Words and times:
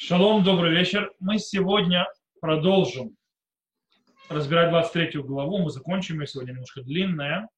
Шалом, 0.00 0.44
добрый 0.44 0.70
вечер. 0.76 1.12
Мы 1.18 1.40
сегодня 1.40 2.06
продолжим 2.40 3.16
разбирать 4.28 4.70
23 4.70 5.22
главу. 5.22 5.58
Мы 5.58 5.70
закончим 5.70 6.20
ее 6.20 6.28
сегодня 6.28 6.52
немножко 6.52 6.82
длинная. 6.82 7.48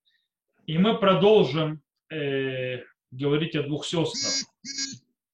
И 0.64 0.78
мы 0.78 0.96
продолжим 0.96 1.82
э, 2.10 2.82
говорить 3.10 3.56
о 3.56 3.62
двух 3.62 3.84
сестрах. 3.84 4.50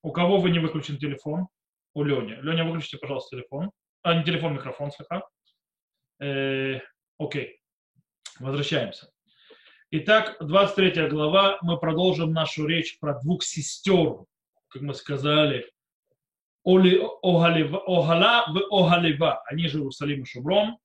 У 0.02 0.10
кого 0.10 0.38
вы 0.38 0.50
не 0.50 0.58
выключен 0.58 0.98
телефон? 0.98 1.46
У 1.94 2.02
Лени. 2.02 2.40
Леня, 2.42 2.64
выключите, 2.64 2.98
пожалуйста, 2.98 3.36
телефон. 3.36 3.70
А, 4.02 4.14
не 4.18 4.24
телефон, 4.24 4.54
микрофон 4.54 4.90
слегка. 4.90 5.22
Э, 6.18 6.80
окей. 7.18 7.60
Возвращаемся. 8.40 9.12
Итак, 9.92 10.38
23 10.40 11.06
глава. 11.06 11.58
Мы 11.62 11.78
продолжим 11.78 12.32
нашу 12.32 12.66
речь 12.66 12.98
про 12.98 13.16
двух 13.20 13.44
сестер, 13.44 14.24
как 14.66 14.82
мы 14.82 14.92
сказали, 14.92 15.70
Огала 16.66 18.44
в 18.48 18.72
Огалева, 18.72 19.42
они 19.46 19.68
же 19.68 19.78
Иерусалим 19.78 20.22
и 20.22 20.26
Шубром. 20.26 20.78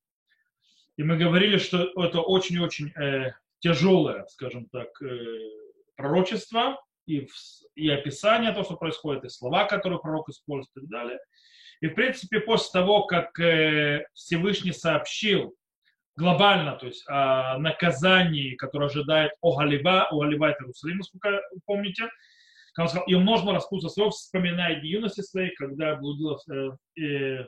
И 0.97 1.03
мы 1.03 1.17
говорили, 1.17 1.57
что 1.57 1.91
это 1.95 2.21
очень-очень 2.21 2.91
э, 2.91 3.31
тяжелое, 3.59 4.25
скажем 4.27 4.67
так, 4.67 4.89
э, 5.01 5.49
пророчество 5.95 6.79
и, 7.07 7.21
в, 7.21 7.33
и 7.75 7.89
описание 7.89 8.51
того, 8.51 8.63
что 8.63 8.75
происходит, 8.75 9.23
и 9.23 9.29
слова, 9.29 9.65
которые 9.65 9.99
пророк 9.99 10.29
использует 10.29 10.69
и 10.75 10.79
так 10.81 10.89
далее. 10.89 11.19
И, 11.81 11.87
в 11.87 11.95
принципе, 11.95 12.41
после 12.41 12.79
того, 12.79 13.05
как 13.05 13.39
э, 13.39 14.05
Всевышний 14.13 14.73
сообщил 14.73 15.55
глобально, 16.15 16.75
то 16.75 16.85
есть 16.85 17.03
о 17.07 17.57
наказании, 17.57 18.55
которое 18.55 18.85
ожидает 18.85 19.31
Огалева, 19.41 20.09
Огалева 20.11 20.51
это 20.51 20.63
Иерусалим, 20.63 20.97
насколько 20.97 21.41
помните, 21.65 22.09
как 22.73 22.85
он 22.85 22.89
сказал, 22.89 23.07
и 23.07 23.13
умножил 23.13 23.51
распутство 23.51 23.89
своего, 23.89 24.11
вспоминая 24.11 24.81
юности 24.81 25.21
своей, 25.21 25.53
когда 25.55 25.95
блудила 25.95 26.39
э, 26.97 27.47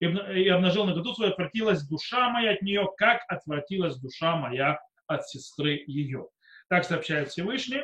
и 0.00 0.48
обнажил 0.48 0.84
наготу 0.84 1.14
свою, 1.14 1.32
отвратилась 1.32 1.86
душа 1.86 2.30
моя 2.30 2.52
от 2.52 2.62
нее, 2.62 2.88
как 2.96 3.20
отвратилась 3.28 3.98
душа 3.98 4.36
моя 4.36 4.78
от 5.06 5.28
сестры 5.28 5.82
ее. 5.86 6.28
Так 6.68 6.84
сообщает 6.84 7.28
Всевышний. 7.28 7.82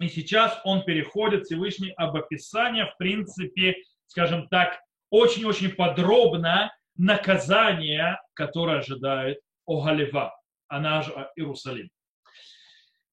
И 0.00 0.08
сейчас 0.08 0.60
он 0.64 0.84
переходит, 0.84 1.44
Всевышний, 1.44 1.92
об 1.96 2.16
описании, 2.16 2.84
в 2.84 2.96
принципе, 2.98 3.76
скажем 4.06 4.48
так, 4.48 4.78
очень-очень 5.10 5.70
подробно 5.70 6.72
наказание, 6.96 8.18
которое 8.34 8.78
ожидает 8.78 9.38
Огалева, 9.66 10.34
она 10.68 11.02
же 11.02 11.12
Иерусалим. 11.36 11.88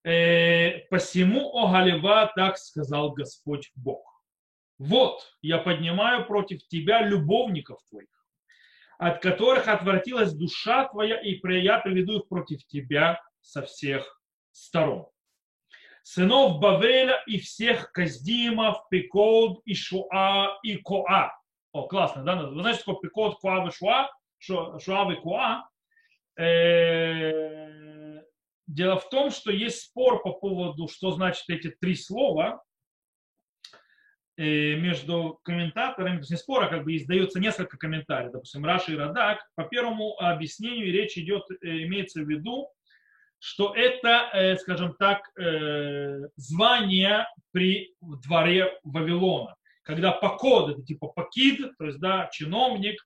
Э, 0.04 0.80
посему, 0.90 1.52
о 1.58 1.72
Галева, 1.72 2.32
так 2.36 2.58
сказал 2.58 3.12
Господь 3.12 3.70
Бог. 3.76 4.24
Вот, 4.78 5.22
я 5.42 5.58
поднимаю 5.58 6.26
против 6.26 6.66
тебя 6.68 7.02
любовников 7.02 7.80
твоих, 7.90 8.08
от 8.98 9.22
которых 9.22 9.68
отвратилась 9.68 10.34
душа 10.34 10.88
твоя, 10.88 11.20
и 11.20 11.38
я 11.62 11.80
приведу 11.80 12.20
их 12.20 12.30
против 12.30 12.66
тебя 12.66 13.22
со 13.42 13.62
всех 13.64 14.22
сторон. 14.52 15.08
Сынов 16.04 16.60
Бавеля 16.60 17.22
и 17.28 17.38
всех 17.40 17.92
Каздимов, 17.92 18.88
Пикод, 18.90 19.62
и 19.66 19.76
Шуа, 19.76 20.58
и 20.64 20.78
Коа. 20.78 21.38
О, 21.74 21.88
классно, 21.88 22.24
да? 22.24 22.36
Вы 22.48 22.62
знаете, 22.62 22.80
такое 22.80 23.02
Пикод, 23.02 23.40
Коа 23.42 23.68
и 23.68 23.72
Шуа? 23.72 24.10
Шуа 24.40 25.12
и 25.12 25.16
Коа. 25.22 25.70
Дело 28.70 29.00
в 29.00 29.10
том, 29.10 29.32
что 29.32 29.52
есть 29.52 29.82
спор 29.82 30.22
по 30.22 30.32
поводу, 30.32 30.88
что 30.88 31.10
значит 31.10 31.44
эти 31.48 31.76
три 31.82 31.96
слова 31.96 32.62
э, 34.38 34.76
между 34.76 35.40
комментаторами, 35.42 36.18
то 36.18 36.20
есть 36.20 36.30
не 36.30 36.38
спор, 36.38 36.66
а 36.66 36.68
как 36.68 36.84
бы 36.84 36.96
издается 36.96 37.40
несколько 37.40 37.80
комментариев, 37.80 38.32
допустим, 38.32 38.64
Раши 38.64 38.94
и 38.94 38.96
Радак. 38.96 39.40
По 39.56 39.64
первому 39.64 40.16
объяснению 40.20 40.94
речь 40.94 41.18
идет, 41.18 41.50
э, 41.50 41.56
имеется 41.86 42.22
в 42.22 42.30
виду, 42.30 42.70
что 43.40 43.74
это, 43.74 44.30
э, 44.34 44.58
скажем 44.58 44.94
так, 45.00 45.24
звание 46.36 47.26
при 47.52 47.96
дворе 48.00 48.80
Вавилона. 48.84 49.56
Когда 49.82 50.12
покод, 50.12 50.74
это 50.74 50.84
типа 50.84 51.08
покид, 51.08 51.76
то 51.80 51.86
есть, 51.86 52.00
да, 52.00 52.30
чиновник, 52.32 53.04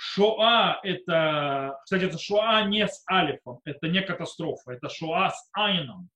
Шоа– 0.00 0.78
это, 0.84 1.76
кстати, 1.82 2.04
это 2.04 2.18
Шоа 2.18 2.62
не 2.66 2.86
с 2.86 3.02
алифом, 3.10 3.58
это 3.64 3.88
не 3.88 4.00
катастрофа, 4.00 4.70
это 4.70 4.88
Шоа 4.88 5.30
с 5.30 5.50
айном. 5.52 6.08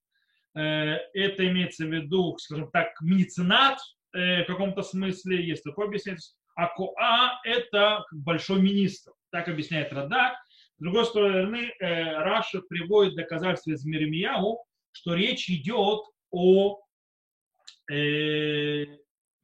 Э, 0.54 0.98
это 1.12 1.48
имеется 1.48 1.84
в 1.84 1.92
виду, 1.92 2.38
скажем 2.38 2.70
так, 2.70 2.92
меценат 3.00 3.80
э, 4.14 4.44
в 4.44 4.46
каком-то 4.46 4.82
смысле, 4.82 5.44
есть 5.44 5.64
такое 5.64 5.88
объяснение. 5.88 6.20
А 6.54 6.68
Коа– 6.68 7.40
это 7.44 8.04
большой 8.12 8.62
министр, 8.62 9.10
так 9.30 9.48
объясняет 9.48 9.92
Радак. 9.92 10.34
С 10.78 10.80
другой 10.80 11.04
стороны, 11.04 11.72
э, 11.80 12.18
Раша 12.18 12.60
приводит 12.60 13.16
доказательства 13.16 13.72
из 13.72 13.84
Миремияу, 13.84 14.64
что 14.92 15.14
речь 15.14 15.50
идет 15.50 16.02
о 16.30 16.78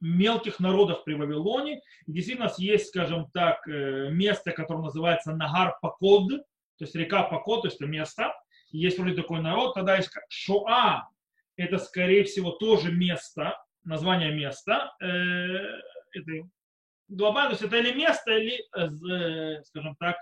мелких 0.01 0.59
народов 0.59 1.03
при 1.03 1.13
Вавилоне. 1.13 1.81
Действительно 2.07 2.45
у 2.45 2.49
нас 2.49 2.59
есть, 2.59 2.87
скажем 2.87 3.29
так, 3.31 3.67
э, 3.67 4.09
место, 4.11 4.51
которое 4.51 4.83
называется 4.83 5.33
Нагар 5.33 5.77
Пакод, 5.81 6.29
то 6.29 6.85
есть 6.85 6.95
река 6.95 7.23
Пакод, 7.23 7.61
то 7.61 7.67
есть 7.67 7.81
это 7.81 7.89
место. 7.89 8.33
Есть 8.71 8.99
вроде 8.99 9.15
такой 9.15 9.41
народ, 9.41 9.73
тогда 9.73 9.97
есть 9.97 10.11
Шоа, 10.29 11.09
это 11.57 11.77
скорее 11.77 12.23
всего 12.23 12.51
тоже 12.51 12.91
место, 12.91 13.57
название 13.83 14.31
места. 14.31 14.95
Э, 15.01 15.07
это 16.11 16.49
глобально, 17.07 17.49
то 17.49 17.53
есть 17.55 17.63
это 17.63 17.77
или 17.77 17.93
место, 17.93 18.31
или, 18.31 18.63
э, 18.75 19.63
скажем 19.63 19.95
так, 19.95 20.17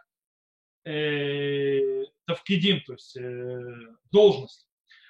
тавкидим, 2.25 2.79
то 2.85 2.93
есть 2.93 3.17
должность. 4.09 4.69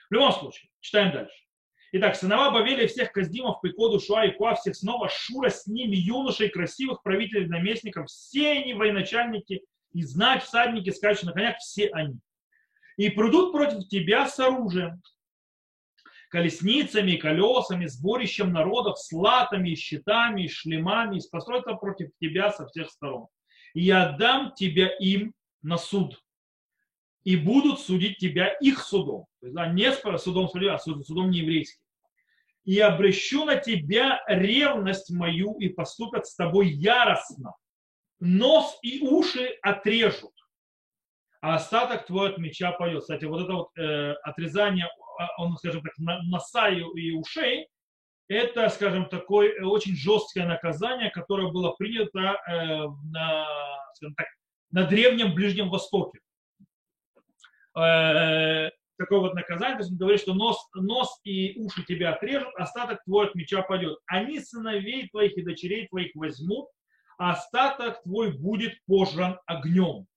В 0.10 0.14
любом 0.14 0.32
случае, 0.32 0.72
читаем 0.80 1.12
дальше. 1.12 1.47
Итак, 1.94 2.18
сынова 2.18 2.52
Бавеля 2.52 2.86
всех 2.88 3.14
Каздимов, 3.14 3.62
Пикоду, 3.62 4.00
Шуа 4.00 4.26
и 4.26 4.32
Куа, 4.32 4.56
всех 4.56 4.76
сынов 4.76 5.04
Ашура, 5.04 5.50
с 5.50 5.68
ними 5.68 5.96
юношей, 5.96 6.50
красивых 6.50 7.02
правителей, 7.02 7.48
наместников, 7.48 8.08
все 8.08 8.52
они 8.52 8.74
военачальники, 8.74 9.62
и 9.94 10.04
знать 10.04 10.44
всадники, 10.44 10.90
скачущие 10.90 11.30
на 11.30 11.34
конях, 11.34 11.58
все 11.60 11.88
они. 11.90 12.20
И 12.98 13.10
придут 13.10 13.54
против 13.54 13.88
тебя 13.88 14.28
с 14.28 14.38
оружием, 14.38 15.02
колесницами, 16.30 17.16
колесами, 17.16 17.86
сборищем 17.86 18.52
народов, 18.52 19.00
с 19.00 19.12
латами, 19.14 19.74
щитами, 19.76 20.48
шлемами, 20.48 21.20
и 21.20 21.30
построятся 21.32 21.74
против 21.74 22.10
тебя 22.20 22.52
со 22.52 22.68
всех 22.68 22.90
сторон. 22.90 23.28
И 23.74 23.84
я 23.84 24.10
отдам 24.10 24.54
тебя 24.54 24.90
им 25.00 25.34
на 25.62 25.78
суд, 25.78 26.22
и 27.28 27.36
будут 27.36 27.82
судить 27.82 28.20
тебя 28.20 28.54
их 28.62 28.80
судом. 28.80 29.26
То 29.42 29.48
есть, 29.48 29.54
да, 29.54 29.68
не 29.68 29.92
судом 30.18 30.48
судья, 30.48 30.76
а 30.76 30.80
судом 30.80 31.30
не 31.30 31.40
еврейским. 31.40 31.82
И 32.64 32.80
обращу 32.80 33.44
на 33.44 33.58
тебя 33.58 34.24
ревность 34.30 35.12
мою, 35.12 35.56
и 35.60 35.68
поступят 35.68 36.26
с 36.26 36.36
тобой 36.36 36.70
яростно. 36.70 37.54
Нос 38.22 38.80
и 38.82 39.02
уши 39.02 39.58
отрежут, 39.62 40.32
а 41.42 41.56
остаток 41.56 42.06
твой 42.06 42.30
от 42.30 42.38
меча 42.38 42.72
поет. 42.72 43.02
Кстати, 43.02 43.26
вот 43.26 43.44
это 43.44 43.54
вот 43.54 43.78
э, 43.78 44.14
отрезание, 44.24 44.90
а, 45.20 45.44
он, 45.44 45.58
скажем 45.58 45.82
так, 45.82 45.98
носа 45.98 46.70
и, 46.70 47.12
ушей, 47.12 47.68
это, 48.30 48.70
скажем, 48.70 49.10
такое 49.10 49.66
очень 49.66 49.98
жесткое 49.98 50.46
наказание, 50.46 51.10
которое 51.10 51.52
было 51.52 51.72
принято 51.72 52.20
э, 52.50 52.86
на, 53.12 53.46
так, 54.16 54.28
на 54.72 54.86
Древнем 54.86 55.36
Ближнем 55.36 55.70
Востоке. 55.70 56.20
Э, 57.78 58.72
такое 58.98 59.20
вот 59.20 59.36
наказание, 59.36 59.76
то 59.76 59.82
есть 59.82 59.92
он 59.92 59.98
говорит, 59.98 60.22
что 60.22 60.34
нос, 60.34 60.58
нос 60.74 61.20
и 61.24 61.60
уши 61.60 61.84
тебя 61.86 62.14
отрежут, 62.14 62.50
остаток 62.56 63.04
твой 63.04 63.28
от 63.28 63.36
меча 63.36 63.62
пойдет. 63.62 64.00
Они 64.08 64.40
сыновей 64.40 65.08
твоих 65.10 65.38
и 65.38 65.44
дочерей 65.44 65.88
твоих 65.88 66.16
возьмут, 66.16 66.68
остаток 67.18 68.02
твой 68.04 68.32
будет 68.32 68.74
пожран 68.88 69.40
огнем. 69.46 70.08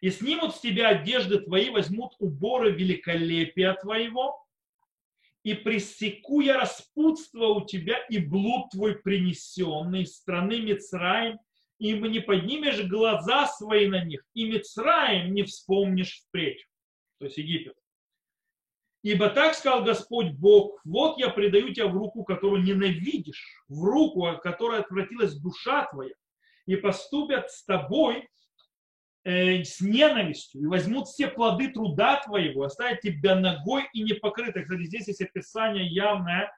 И 0.00 0.10
снимут 0.10 0.54
с 0.54 0.60
тебя 0.60 0.88
одежды 0.88 1.40
твои, 1.40 1.70
возьмут 1.70 2.14
уборы 2.18 2.72
великолепия 2.72 3.74
твоего, 3.74 4.42
и 5.42 5.54
пресеку 5.54 6.40
я 6.40 6.58
распутство 6.58 7.46
у 7.46 7.64
тебя 7.64 7.96
и 8.08 8.18
блуд 8.18 8.70
твой 8.70 8.96
принесенный 8.96 10.02
из 10.02 10.16
страны 10.16 10.60
Мицраим, 10.60 11.38
и 11.80 11.98
не 11.98 12.20
поднимешь 12.20 12.84
глаза 12.84 13.48
свои 13.48 13.88
на 13.88 14.04
них, 14.04 14.22
и 14.34 14.48
Мицраем 14.48 15.34
не 15.34 15.42
вспомнишь 15.42 16.22
впредь 16.28 16.64
то 17.20 17.26
есть 17.26 17.36
Египет. 17.36 17.74
Ибо 19.02 19.30
так 19.30 19.54
сказал 19.54 19.84
Господь 19.84 20.32
Бог, 20.32 20.80
вот 20.84 21.18
я 21.18 21.30
предаю 21.30 21.72
тебя 21.72 21.86
в 21.86 21.96
руку, 21.96 22.24
которую 22.24 22.62
ненавидишь, 22.62 23.62
в 23.68 23.84
руку, 23.84 24.26
от 24.26 24.42
которой 24.42 24.80
отвратилась 24.80 25.34
душа 25.34 25.86
твоя, 25.86 26.14
и 26.66 26.76
поступят 26.76 27.50
с 27.50 27.64
тобой 27.64 28.28
э, 29.24 29.64
с 29.64 29.80
ненавистью, 29.80 30.62
и 30.62 30.66
возьмут 30.66 31.08
все 31.08 31.28
плоды 31.28 31.68
труда 31.68 32.22
твоего, 32.24 32.64
оставят 32.64 33.00
тебя 33.00 33.36
ногой 33.36 33.84
и 33.94 34.02
непокрытой. 34.02 34.64
Кстати, 34.64 34.84
здесь 34.84 35.08
есть 35.08 35.22
описание 35.22 35.86
явное 35.86 36.54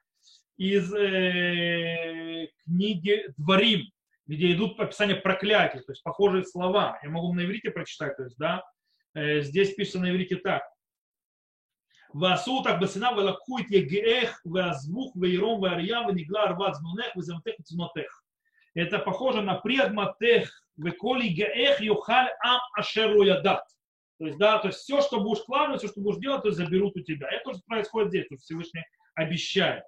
из 0.57 0.93
э, 0.93 2.47
книги 2.65 3.25
Дворим, 3.37 3.89
где 4.26 4.52
идут 4.52 4.78
описания 4.78 5.16
проклятий, 5.16 5.80
то 5.80 5.92
есть 5.92 6.02
похожие 6.02 6.44
слова. 6.44 6.98
Я 7.02 7.10
могу 7.10 7.32
на 7.32 7.44
иврите 7.44 7.70
прочитать, 7.70 8.16
то 8.16 8.24
есть, 8.24 8.36
да, 8.38 8.62
э, 9.14 9.40
здесь 9.40 9.74
пишется 9.74 10.00
на 10.00 10.10
иврите 10.10 10.36
так. 10.36 10.62
ועשו 12.14 12.50
אותך 12.50 12.70
בשנאה 12.80 13.16
ולקחו 13.16 13.58
את 13.58 13.70
יגעך 13.70 14.40
ועזבוך 14.46 15.16
ועירום 15.16 15.62
ואריה 15.62 16.00
ונגלה 16.08 16.42
ערוות 16.42 16.74
זנונך 16.74 17.16
וזמתך 17.16 17.60
וצנותך. 17.60 18.22
Это 18.76 18.98
похоже 18.98 19.40
на 19.40 19.54
предматех, 19.56 20.62
векол 20.76 21.18
гаэх 21.18 21.80
юхаль 21.80 22.28
ам 22.44 22.60
ашеру 22.76 23.22
ядат. 23.22 23.64
То 24.18 24.26
есть, 24.26 24.38
да, 24.38 24.58
то 24.58 24.68
есть 24.68 24.80
все, 24.80 25.00
что 25.00 25.20
будешь 25.20 25.42
вкладывать, 25.42 25.80
все, 25.80 25.88
что 25.88 26.00
будешь 26.00 26.20
делать, 26.20 26.42
то 26.42 26.48
есть 26.48 26.58
заберут 26.58 26.96
у 26.96 27.00
тебя. 27.00 27.28
Это 27.28 27.44
тоже 27.44 27.60
происходит 27.66 28.10
здесь, 28.10 28.28
то 28.28 28.34
есть 28.34 28.44
Всевышний 28.44 28.84
обещает. 29.14 29.84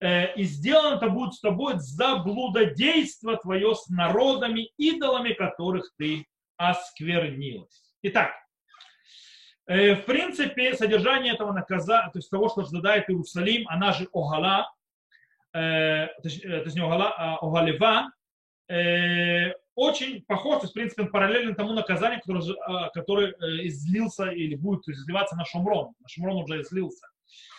Э, 0.00 0.34
и 0.34 0.44
сделано 0.44 0.96
это 0.96 1.08
будет 1.10 1.34
с 1.34 1.40
тобой 1.40 1.74
за 1.78 2.16
блудодейство 2.16 3.36
твое 3.36 3.74
с 3.74 3.88
народами, 3.88 4.70
идолами 4.78 5.34
которых 5.34 5.90
ты 5.98 6.26
осквернилась. 6.56 7.92
Итак, 8.02 8.32
э, 9.66 9.94
в 9.96 10.06
принципе, 10.06 10.74
содержание 10.74 11.34
этого 11.34 11.52
наказания, 11.52 12.10
то 12.10 12.18
есть 12.18 12.30
того, 12.30 12.48
что 12.48 12.62
ожидает 12.62 13.10
Иерусалим, 13.10 13.68
она 13.68 13.92
же 13.92 14.08
Огала, 14.14 14.72
э, 15.52 16.08
точнее 16.22 16.84
Огала, 16.84 17.14
а, 17.16 17.36
Огалева, 17.42 18.10
очень 19.74 20.22
похож, 20.22 20.60
то 20.60 20.64
есть, 20.64 20.72
в 20.72 20.74
принципе, 20.74 21.04
параллельно 21.04 21.54
тому 21.54 21.72
наказанию, 21.72 22.20
которое, 22.20 22.54
а, 22.66 22.90
которое 22.90 23.34
излился 23.66 24.30
или 24.30 24.54
будет 24.54 24.86
изливаться 24.88 25.36
на 25.36 25.44
Шумрон. 25.44 25.94
На 25.98 26.08
Шумрон 26.08 26.36
уже 26.44 26.60
излился, 26.62 27.06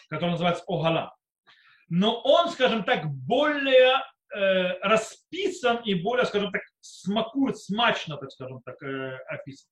который 0.07 0.31
называется 0.31 0.63
Огала 0.67 1.13
но 1.91 2.21
он, 2.21 2.49
скажем 2.49 2.85
так, 2.85 3.05
более 3.05 3.97
э, 4.33 4.79
расписан 4.79 5.83
и 5.83 5.93
более, 5.93 6.25
скажем 6.25 6.49
так, 6.49 6.61
смакует, 6.79 7.57
смачно, 7.57 8.15
так 8.15 8.31
скажем 8.31 8.61
так, 8.63 8.81
э, 8.81 9.17
описан. 9.27 9.69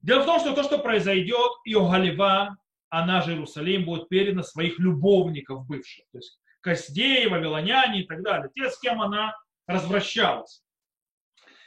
Дело 0.00 0.22
в 0.22 0.24
том, 0.24 0.40
что 0.40 0.54
то, 0.54 0.62
что 0.62 0.78
произойдет, 0.78 1.52
Иогалева, 1.66 2.56
она 2.88 3.20
же 3.20 3.32
Иерусалим, 3.32 3.84
будет 3.84 4.08
передана 4.08 4.42
своих 4.42 4.78
любовников 4.78 5.66
бывших, 5.66 6.06
то 6.10 6.18
есть 6.18 6.40
Костеи, 6.62 7.26
Вавилоняне 7.26 8.00
и 8.00 8.06
так 8.06 8.22
далее, 8.22 8.50
те, 8.54 8.70
с 8.70 8.78
кем 8.80 9.02
она 9.02 9.36
развращалась. 9.66 10.62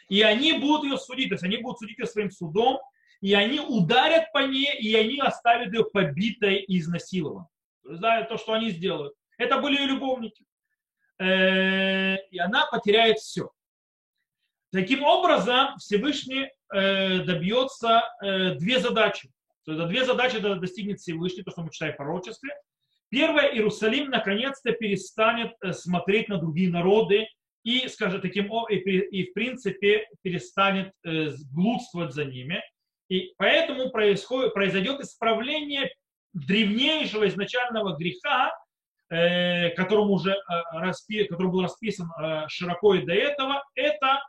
И 0.10 0.24
они 0.24 0.54
будут 0.54 0.86
ее 0.86 0.98
судить, 0.98 1.30
то 1.30 1.36
есть 1.36 1.44
они 1.44 1.58
будут 1.58 1.78
судить 1.78 2.00
ее 2.00 2.08
своим 2.08 2.32
судом, 2.32 2.80
и 3.22 3.36
они 3.36 3.60
ударят 3.60 4.32
по 4.34 4.40
ней, 4.40 4.76
и 4.80 4.96
они 4.96 5.20
оставят 5.20 5.72
ее 5.72 5.86
побитой 5.86 6.56
и 6.56 6.80
изнасилованной. 6.80 7.46
То 7.84 7.90
есть, 7.92 8.02
да, 8.02 8.24
то, 8.24 8.38
что 8.38 8.54
они 8.54 8.72
сделают. 8.72 9.14
Это 9.38 9.58
были 9.60 9.80
ее 9.80 9.88
любовники. 9.88 10.46
Э, 11.20 12.18
и 12.32 12.40
она 12.40 12.66
потеряет 12.68 13.20
все. 13.20 13.52
Таким 14.72 15.04
образом, 15.04 15.78
Всевышний 15.78 16.50
э, 16.74 17.20
добьется 17.20 18.04
э, 18.22 18.56
две 18.56 18.80
задачи. 18.80 19.30
То 19.66 19.74
есть 19.74 19.88
две 19.88 20.04
задачи 20.04 20.40
достигнет 20.40 21.00
Всевышний, 21.00 21.44
то, 21.44 21.52
что 21.52 21.62
мы 21.62 21.72
читаем 21.72 21.94
в 21.94 21.98
пророчестве. 21.98 22.50
Первое, 23.10 23.54
Иерусалим 23.54 24.10
наконец-то 24.10 24.72
перестанет 24.74 25.54
смотреть 25.72 26.28
на 26.30 26.38
другие 26.40 26.70
народы 26.70 27.28
и, 27.64 27.88
скажем, 27.88 28.20
таким 28.22 28.52
и, 28.70 28.76
и 28.76 29.30
в 29.30 29.34
принципе 29.34 30.08
перестанет 30.24 30.92
блудствовать 31.54 32.14
за 32.14 32.26
ними. 32.26 32.62
И 33.10 33.34
поэтому 33.38 33.92
происходит, 33.92 34.56
произойдет 34.56 35.00
исправление 35.00 35.94
древнейшего 36.34 37.28
изначального 37.28 37.96
греха, 37.96 38.52
которому 39.76 40.14
уже 40.14 40.32
э, 40.32 40.36
распи, 40.74 41.26
который 41.26 41.52
был 41.52 41.62
расписан 41.62 42.10
э, 42.20 42.46
широко 42.48 42.96
и 42.96 43.06
до 43.06 43.14
этого, 43.14 43.64
это 43.76 44.22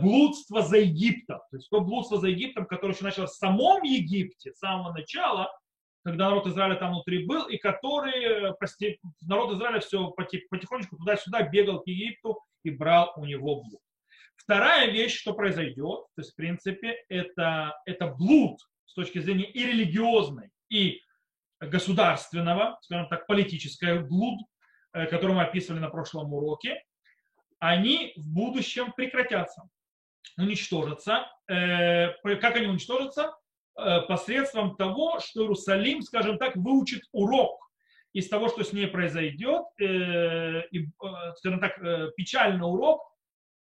блудство 0.00 0.62
за 0.62 0.76
Египтом. 0.76 1.40
То 1.50 1.56
есть 1.56 1.68
то 1.68 1.80
блудство 1.80 2.20
за 2.20 2.28
Египтом, 2.28 2.66
которое 2.66 2.94
еще 2.94 3.02
началось 3.02 3.32
в 3.32 3.36
самом 3.36 3.82
Египте, 3.82 4.52
с 4.52 4.58
самого 4.58 4.92
начала, 4.92 5.50
когда 6.04 6.28
народ 6.28 6.46
Израиля 6.46 6.76
там 6.76 6.92
внутри 6.92 7.26
был, 7.26 7.48
и 7.48 7.56
который 7.56 8.54
народ 9.22 9.56
Израиля 9.56 9.80
все 9.80 10.08
потихонечку 10.12 10.96
туда-сюда 10.98 11.42
бегал 11.48 11.80
к 11.80 11.88
Египту 11.88 12.40
и 12.62 12.70
брал 12.70 13.12
у 13.16 13.24
него 13.24 13.62
блуд. 13.62 13.80
Вторая 14.36 14.88
вещь, 14.92 15.18
что 15.18 15.32
произойдет, 15.32 16.04
то 16.14 16.18
есть 16.18 16.30
в 16.30 16.36
принципе, 16.36 16.94
это, 17.08 17.76
это 17.86 18.06
блуд 18.06 18.60
с 18.84 18.94
точки 18.94 19.18
зрения 19.18 19.50
и 19.50 19.64
религиозной, 19.64 20.50
и 20.68 21.00
государственного, 21.60 22.78
скажем 22.82 23.08
так, 23.08 23.26
политическое 23.26 24.00
блуд, 24.00 24.40
э, 24.92 25.06
который 25.06 25.34
мы 25.34 25.42
описывали 25.42 25.80
на 25.80 25.90
прошлом 25.90 26.32
уроке, 26.32 26.82
они 27.58 28.12
в 28.16 28.26
будущем 28.26 28.92
прекратятся, 28.92 29.68
уничтожатся. 30.36 31.26
Э, 31.48 32.12
как 32.36 32.56
они 32.56 32.66
уничтожатся? 32.66 33.34
Э, 33.78 34.02
посредством 34.02 34.76
того, 34.76 35.20
что 35.20 35.42
Иерусалим, 35.42 36.02
скажем 36.02 36.38
так, 36.38 36.56
выучит 36.56 37.02
урок 37.12 37.58
из 38.12 38.28
того, 38.28 38.48
что 38.48 38.64
с 38.64 38.72
ней 38.72 38.86
произойдет, 38.86 39.64
и, 39.78 40.88
скажем 41.36 41.60
так, 41.60 41.78
печальный 42.16 42.66
урок 42.66 43.02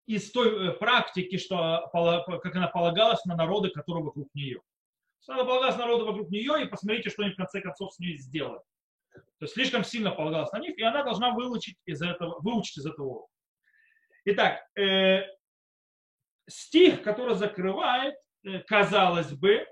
из 0.05 0.31
той 0.31 0.71
практики, 0.77 1.37
что, 1.37 1.89
как 1.91 2.55
она 2.55 2.67
полагалась 2.67 3.25
на 3.25 3.35
народы, 3.35 3.71
которые 3.71 4.05
вокруг 4.05 4.29
нее. 4.33 4.61
Надо 5.27 5.45
полагаться 5.45 5.79
народу 5.79 6.05
вокруг 6.05 6.29
нее 6.29 6.63
и 6.63 6.67
посмотрите, 6.67 7.09
что 7.09 7.23
они 7.23 7.33
в 7.33 7.37
конце 7.37 7.61
концов 7.61 7.93
с 7.93 7.99
ней 7.99 8.17
сделают. 8.17 8.63
То 9.13 9.45
есть 9.45 9.53
слишком 9.53 9.83
сильно 9.83 10.11
полагалась 10.11 10.51
на 10.51 10.59
них, 10.59 10.77
и 10.77 10.83
она 10.83 11.03
должна 11.03 11.31
выучить 11.31 11.77
из 11.85 12.01
этого, 12.01 12.39
выучить 12.41 12.77
из 12.77 12.85
этого 12.85 13.05
урока. 13.05 13.31
Итак, 14.25 14.61
э, 14.77 15.23
стих, 16.47 17.01
который 17.03 17.35
закрывает, 17.35 18.15
э, 18.43 18.59
казалось 18.59 19.31
бы, 19.33 19.65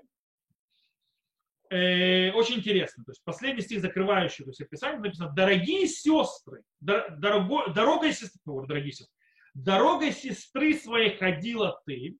э, 1.70 2.30
очень 2.32 2.56
интересно. 2.56 3.04
То 3.04 3.10
есть 3.10 3.24
последний 3.24 3.62
стих, 3.62 3.80
закрывающий 3.80 4.44
то 4.44 4.50
есть 4.50 4.60
описание, 4.60 5.00
написано 5.00 5.32
«Дорогие 5.32 5.86
сестры, 5.86 6.62
дорого, 6.80 7.72
дорогой 7.72 8.12
сестры, 8.12 8.40
дорогие 8.44 8.92
сестры, 8.92 9.14
дорогой 9.54 10.12
сестры 10.12 10.74
своей 10.74 11.16
ходила 11.16 11.80
ты, 11.86 12.16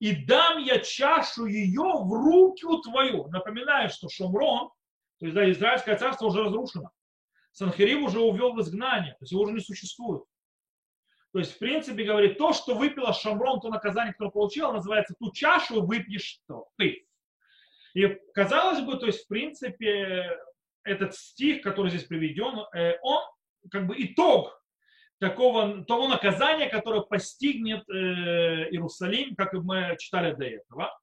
и 0.00 0.24
дам 0.24 0.58
я 0.58 0.78
чашу 0.78 1.46
ее 1.46 1.82
в 1.82 2.12
руку 2.12 2.78
твою. 2.82 3.28
Напоминаю, 3.28 3.90
что 3.90 4.08
Шумрон, 4.08 4.70
то 5.18 5.26
есть 5.26 5.34
да, 5.34 5.50
Израильское 5.50 5.96
царство 5.96 6.26
уже 6.26 6.44
разрушено. 6.44 6.90
Санхерим 7.52 8.04
уже 8.04 8.20
увел 8.20 8.54
в 8.54 8.60
изгнание, 8.60 9.12
то 9.12 9.22
есть 9.22 9.32
его 9.32 9.42
уже 9.42 9.52
не 9.52 9.60
существует. 9.60 10.22
То 11.32 11.40
есть, 11.40 11.56
в 11.56 11.58
принципе, 11.58 12.04
говорит, 12.04 12.38
то, 12.38 12.52
что 12.52 12.74
выпила 12.74 13.12
Шамрон, 13.12 13.60
то 13.60 13.68
наказание, 13.68 14.12
которое 14.12 14.30
получила, 14.30 14.72
называется 14.72 15.14
ту 15.18 15.32
чашу 15.32 15.82
выпьешь 15.82 16.40
что 16.44 16.68
ты. 16.76 17.06
И 17.94 18.06
казалось 18.32 18.80
бы, 18.80 18.96
то 18.96 19.06
есть, 19.06 19.24
в 19.24 19.28
принципе, 19.28 20.38
этот 20.84 21.14
стих, 21.14 21.62
который 21.62 21.90
здесь 21.90 22.04
приведен, 22.04 22.64
э, 22.74 22.98
он 23.02 23.22
как 23.70 23.86
бы 23.86 23.94
итог 23.98 24.57
такого, 25.18 25.84
того 25.84 26.08
наказания, 26.08 26.68
которое 26.68 27.02
постигнет 27.02 27.88
э, 27.88 28.70
Иерусалим, 28.70 29.34
как 29.34 29.52
мы 29.54 29.96
читали 29.98 30.34
до 30.34 30.44
этого. 30.44 30.98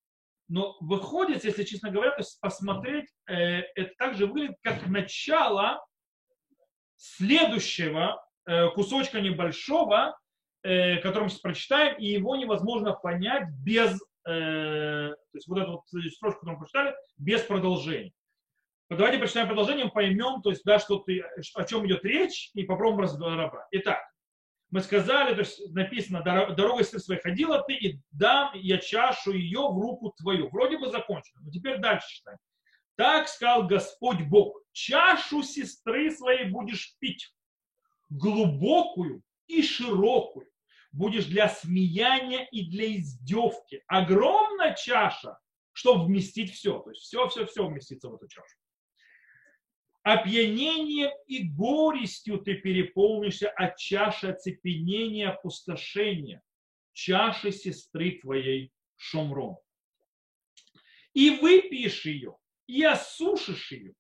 Но 0.48 0.78
выходит, 0.80 1.44
если 1.44 1.64
честно 1.64 1.90
говоря, 1.90 2.12
то 2.12 2.20
есть 2.20 2.40
посмотреть, 2.40 3.10
э, 3.28 3.62
это 3.76 3.94
также 3.98 4.28
выглядит 4.28 4.58
как 4.62 4.88
начало 4.88 5.84
следующего 6.98 8.24
э, 8.46 8.70
кусочка 8.70 9.22
небольшого, 9.22 10.18
э, 10.64 10.98
который 10.98 11.24
мы 11.24 11.30
сейчас 11.30 11.42
прочитаем, 11.42 11.98
и 11.98 12.06
его 12.06 12.36
невозможно 12.36 12.94
понять 12.94 13.50
без, 13.64 13.94
э, 14.28 15.14
то 15.14 15.18
есть 15.34 15.48
вот 15.48 15.60
эту 15.60 15.72
вот 15.72 15.88
строчку, 15.88 16.42
которую 16.42 16.60
мы 16.60 16.60
прочитали, 16.60 16.96
без 17.18 17.42
продолжения. 17.42 18.14
Давайте 18.90 19.18
прочитаем 19.18 19.48
продолжение, 19.48 19.90
поймем, 19.90 20.42
то 20.44 20.52
есть, 20.52 20.64
да, 20.64 20.78
что 20.78 21.00
ты, 21.00 21.22
о 21.56 21.64
чем 21.64 21.88
идет 21.88 22.04
речь, 22.06 22.52
и 22.54 22.64
попробуем 22.64 23.02
разобрать. 23.02 23.68
Итак, 23.72 24.00
мы 24.70 24.82
сказали, 24.82 25.34
то 25.34 25.40
есть 25.40 25.74
написано, 25.74 26.22
дорогой 26.22 26.84
сын 26.84 27.00
своей 27.00 27.20
ходила 27.22 27.64
ты, 27.64 27.74
и 27.74 28.00
дам 28.12 28.52
я 28.54 28.78
чашу 28.78 29.32
ее 29.32 29.62
в 29.62 29.80
руку 29.80 30.14
твою. 30.18 30.50
Вроде 30.50 30.78
бы 30.78 30.92
закончено, 30.92 31.42
но 31.44 31.52
теперь 31.52 31.80
дальше 31.80 32.08
читаем. 32.10 32.38
Так 32.96 33.28
сказал 33.28 33.68
Господь 33.68 34.22
Бог, 34.22 34.62
чашу 34.72 35.42
сестры 35.42 36.12
своей 36.12 36.46
будешь 36.50 36.96
пить, 37.00 37.34
глубокую 38.10 39.24
и 39.48 39.64
широкую, 39.64 40.48
будешь 40.92 41.26
для 41.26 41.50
смеяния 41.50 42.48
и 42.52 42.70
для 42.70 42.96
издевки. 42.98 43.84
Огромная 43.88 44.76
чаша, 44.76 45.40
чтобы 45.74 46.06
вместить 46.06 46.54
все. 46.54 46.80
То 46.80 46.92
есть 46.92 47.02
все-все-все 47.02 47.68
вместится 47.68 48.10
в 48.10 48.16
эту 48.16 48.28
чашу. 48.28 48.56
Опьянением 50.06 51.10
и 51.26 51.48
горестью 51.48 52.38
ты 52.38 52.54
переполнишься 52.54 53.50
от 53.50 53.78
чаши 53.78 54.28
оцепенения, 54.28 55.32
опустошения, 55.32 56.44
чаши 56.94 57.52
сестры 57.52 58.20
твоей 58.22 58.72
Шомрон. 58.98 59.58
И 61.16 61.32
выпьешь 61.32 62.06
ее, 62.06 62.38
и 62.68 62.84
осушишь 62.84 63.72
ее, 63.72 63.96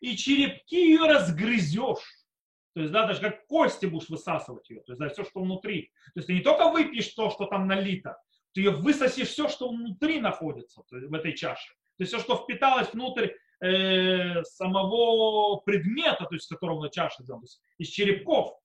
и 0.00 0.16
черепки 0.16 0.76
ее 0.76 1.04
разгрызешь, 1.04 2.24
То 2.72 2.80
есть, 2.80 2.92
да, 2.92 3.06
даже 3.06 3.20
как 3.20 3.46
кости 3.46 3.84
будешь 3.84 4.08
высасывать 4.08 4.70
ее, 4.70 4.80
то 4.80 4.92
есть, 4.92 5.00
да, 5.00 5.10
все, 5.10 5.26
что 5.26 5.42
внутри. 5.42 5.92
То 6.14 6.20
есть, 6.20 6.28
ты 6.28 6.32
не 6.32 6.40
только 6.40 6.70
выпьешь 6.70 7.08
то, 7.08 7.28
что 7.28 7.44
там 7.44 7.66
налито, 7.66 8.16
ты 8.54 8.62
ее 8.62 8.70
высосишь 8.70 9.28
все, 9.28 9.46
что 9.50 9.68
внутри 9.68 10.22
находится 10.22 10.82
в 10.90 11.12
этой 11.12 11.36
чаше. 11.36 11.74
То 11.98 12.04
есть, 12.04 12.14
все, 12.14 12.22
что 12.22 12.36
впиталось 12.36 12.94
внутрь 12.94 13.28
э, 13.60 14.42
самого 14.44 15.60
предмета, 15.60 16.24
то 16.24 16.34
есть, 16.34 16.48
которого 16.48 16.90
чаша 16.90 17.22
сделана, 17.22 17.44
из 17.78 17.88
черепков, 17.88 18.56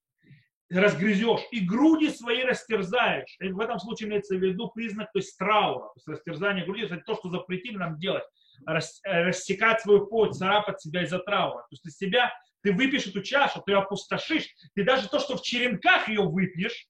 разгрызешь 0.69 1.41
и 1.51 1.59
груди 1.59 2.09
свои 2.09 2.43
растерзаешь. 2.43 3.35
И 3.39 3.49
в 3.49 3.59
этом 3.59 3.79
случае 3.79 4.09
имеется 4.09 4.35
в 4.35 4.39
виду 4.39 4.69
признак, 4.69 5.11
то 5.11 5.19
есть 5.19 5.37
траура, 5.37 5.87
то 5.87 5.93
есть 5.95 6.07
растерзание 6.07 6.65
груди, 6.65 6.83
это 6.85 6.97
то, 6.97 7.15
что 7.15 7.29
запретили 7.29 7.77
нам 7.77 7.99
делать, 7.99 8.23
рассекать 8.65 9.81
свою 9.81 10.07
плоть, 10.07 10.35
царапать 10.35 10.81
себя 10.81 11.03
из-за 11.03 11.19
траура. 11.19 11.61
То 11.63 11.67
есть 11.71 11.85
из 11.85 11.97
себя 11.97 12.33
ты 12.61 12.73
выпьешь 12.73 13.05
эту 13.05 13.21
чашу, 13.21 13.61
ты 13.63 13.73
ее 13.73 13.79
опустошишь, 13.79 14.47
ты 14.73 14.83
даже 14.83 15.07
то, 15.07 15.19
что 15.19 15.37
в 15.37 15.41
черенках 15.43 16.07
ее 16.09 16.21
выпьешь, 16.21 16.87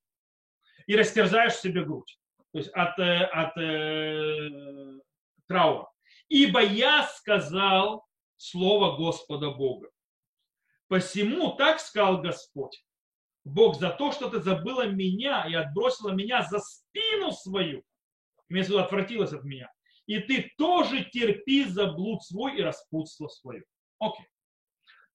и 0.88 0.95
растерзаешь 0.95 1.55
себе 1.55 1.83
грудь. 1.83 2.17
То 2.51 2.59
есть 2.59 2.69
от, 2.74 2.97
э, 3.00 3.24
от 3.25 3.57
э, 3.57 5.00
траура. 5.47 5.88
Ибо 6.29 6.62
я 6.62 7.03
сказал 7.08 8.05
слово 8.36 8.98
Господа 8.98 9.51
Бога. 9.51 9.89
Посему 10.88 11.55
так 11.55 11.79
сказал 11.79 12.22
Господь. 12.22 12.84
Бог 13.44 13.79
за 13.79 13.91
то, 13.91 14.12
что 14.12 14.29
ты 14.29 14.41
забыла 14.41 14.88
меня 14.88 15.46
и 15.48 15.53
отбросила 15.53 16.12
меня 16.12 16.41
за 16.44 16.60
спину 16.60 17.32
свою. 17.32 17.84
Имеется 18.50 18.74
в 18.74 18.75
виду, 18.75 18.84
отвратилась 18.84 19.34
от 19.34 19.44
меня. 19.44 19.72
И 20.08 20.20
ты 20.20 20.51
тоже 20.58 21.05
терпи 21.05 21.63
за 21.65 21.91
блуд 21.91 22.24
свой 22.24 22.58
и 22.58 22.62
распутство 22.62 23.27
свое. 23.27 23.63
Окей. 24.00 24.25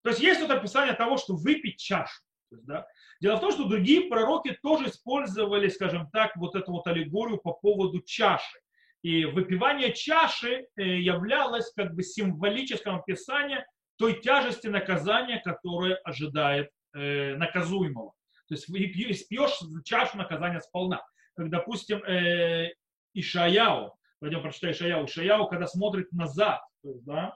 То 0.02 0.10
есть 0.10 0.20
есть 0.20 0.40
тут 0.40 0.50
описание 0.50 0.94
того, 0.94 1.16
что 1.16 1.34
выпить 1.34 1.78
чашу. 1.78 2.22
есть, 2.50 2.64
да? 2.66 2.86
Дело 3.20 3.36
в 3.36 3.40
том, 3.40 3.52
что 3.52 3.68
другие 3.68 4.08
пророки 4.08 4.58
тоже 4.62 4.88
использовали, 4.88 5.68
скажем 5.68 6.08
так, 6.10 6.36
вот 6.36 6.54
эту 6.54 6.72
вот 6.72 6.86
аллегорию 6.86 7.38
по 7.38 7.52
поводу 7.52 8.00
чаши. 8.00 8.58
И 9.02 9.24
выпивание 9.24 9.92
чаши 9.92 10.66
э, 10.76 10.82
являлось 10.82 11.72
как 11.74 11.94
бы 11.94 12.02
символическим 12.02 12.96
описанием 12.96 13.62
той 13.96 14.20
тяжести 14.20 14.66
наказания, 14.66 15.40
которое 15.44 15.96
ожидает 15.96 16.70
э, 16.94 17.34
наказуемого. 17.36 18.12
То 18.48 18.54
есть 18.54 18.68
испьешь 18.68 19.58
чашу 19.84 20.18
наказания 20.18 20.60
сполна. 20.60 21.02
Как, 21.36 21.50
допустим, 21.50 22.02
э, 22.04 22.72
Ишаяу, 23.14 23.94
пойдем 24.18 24.42
прочитаем 24.42 24.74
Ишаяу. 24.74 25.06
Ишаяу, 25.06 25.48
когда 25.48 25.66
смотрит 25.66 26.12
назад, 26.12 26.60
то 26.82 26.90
есть, 26.90 27.04
да, 27.04 27.34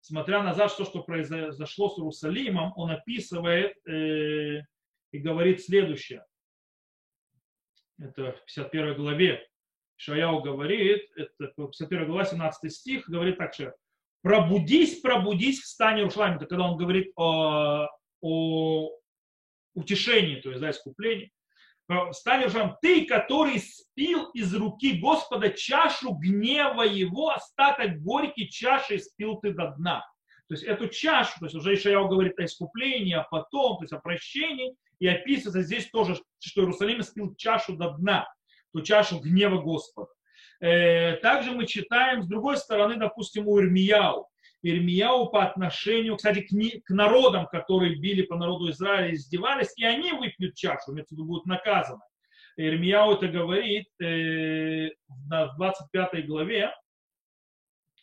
смотря 0.00 0.42
назад, 0.42 0.70
что, 0.72 0.84
что 0.84 1.02
произошло 1.02 1.88
с 1.88 1.98
Иерусалимом, 1.98 2.72
он 2.76 2.90
описывает 2.90 3.76
э, 3.86 4.62
и 5.12 5.18
говорит 5.18 5.62
следующее. 5.62 6.24
Это 7.98 8.32
в 8.32 8.44
51 8.46 8.94
главе. 8.96 9.46
Шаяу 10.00 10.40
говорит, 10.40 11.02
это 11.14 11.52
51 11.56 12.06
глава, 12.06 12.24
17 12.24 12.72
стих, 12.72 13.06
говорит 13.06 13.36
так 13.36 13.52
что 13.52 13.74
пробудись, 14.22 14.98
пробудись, 15.00 15.60
встань, 15.60 15.98
Иерушалим. 15.98 16.36
Это 16.36 16.46
когда 16.46 16.64
он 16.70 16.78
говорит 16.78 17.12
о, 17.16 17.86
о 18.22 18.90
утешении, 19.74 20.36
то 20.36 20.48
есть 20.48 20.62
да, 20.62 20.70
искуплении. 20.70 21.30
Встань, 22.12 22.40
Иерушалим, 22.40 22.76
ты, 22.80 23.04
который 23.04 23.58
спил 23.58 24.30
из 24.30 24.54
руки 24.54 24.98
Господа 24.98 25.50
чашу 25.50 26.14
гнева 26.14 26.82
его, 26.82 27.28
остаток 27.28 28.00
горький 28.00 28.48
чаши 28.48 29.00
спил 29.00 29.36
ты 29.36 29.52
до 29.52 29.72
дна. 29.76 30.00
То 30.48 30.54
есть 30.54 30.64
эту 30.64 30.88
чашу, 30.88 31.38
то 31.40 31.44
есть 31.44 31.54
уже 31.54 31.74
Ишаяу 31.74 32.08
говорит 32.08 32.38
о 32.38 32.46
искуплении, 32.46 33.16
а 33.16 33.24
потом, 33.24 33.76
то 33.76 33.82
есть 33.82 33.92
о 33.92 34.00
прощении, 34.00 34.74
и 34.98 35.06
описывается 35.06 35.60
здесь 35.60 35.90
тоже, 35.90 36.18
что 36.38 36.62
Иерусалим 36.62 37.02
спил 37.02 37.34
чашу 37.34 37.76
до 37.76 37.90
дна, 37.98 38.26
ту 38.72 38.82
чашу 38.82 39.20
гнева 39.20 39.60
Господа. 39.60 40.10
Э, 40.60 41.16
также 41.16 41.52
мы 41.52 41.66
читаем, 41.66 42.22
с 42.22 42.26
другой 42.26 42.56
стороны, 42.56 42.96
допустим, 42.96 43.48
у 43.48 43.58
Ирмияу. 43.58 44.26
Ирмияу 44.62 45.30
по 45.30 45.44
отношению, 45.44 46.16
кстати, 46.16 46.40
к, 46.40 46.52
не, 46.52 46.80
к 46.80 46.90
народам, 46.90 47.46
которые 47.46 47.98
били 47.98 48.22
по 48.22 48.36
народу 48.36 48.70
Израиля, 48.70 49.14
издевались, 49.14 49.72
и 49.76 49.84
они 49.84 50.12
выпьют 50.12 50.54
чашу, 50.54 50.92
имеется 50.92 51.14
в 51.14 51.18
будут 51.18 51.46
наказаны. 51.46 52.00
Ирмияу 52.56 53.14
это 53.14 53.28
говорит 53.28 53.88
э, 54.00 54.90
в 55.08 55.56
25 55.56 56.26
главе, 56.26 56.74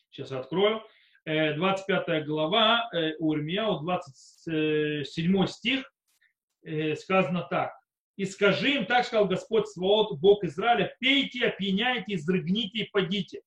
сейчас 0.10 0.32
открою, 0.32 0.82
25 1.26 2.08
э, 2.08 2.22
глава 2.24 2.90
э, 2.92 3.14
у 3.20 3.36
Ирмияу, 3.36 3.82
27 3.82 5.48
стих, 5.48 5.94
сказано 6.96 7.48
так. 7.50 7.74
«И 8.18 8.26
скажи 8.26 8.72
им, 8.72 8.86
так 8.86 9.06
сказал 9.06 9.28
Господь 9.28 9.68
Свод, 9.68 10.20
Бог 10.20 10.44
Израиля, 10.44 10.94
пейте, 11.00 11.48
опьяняйте, 11.48 12.16
изрыгните 12.16 12.80
и 12.80 12.90
подите, 12.90 13.42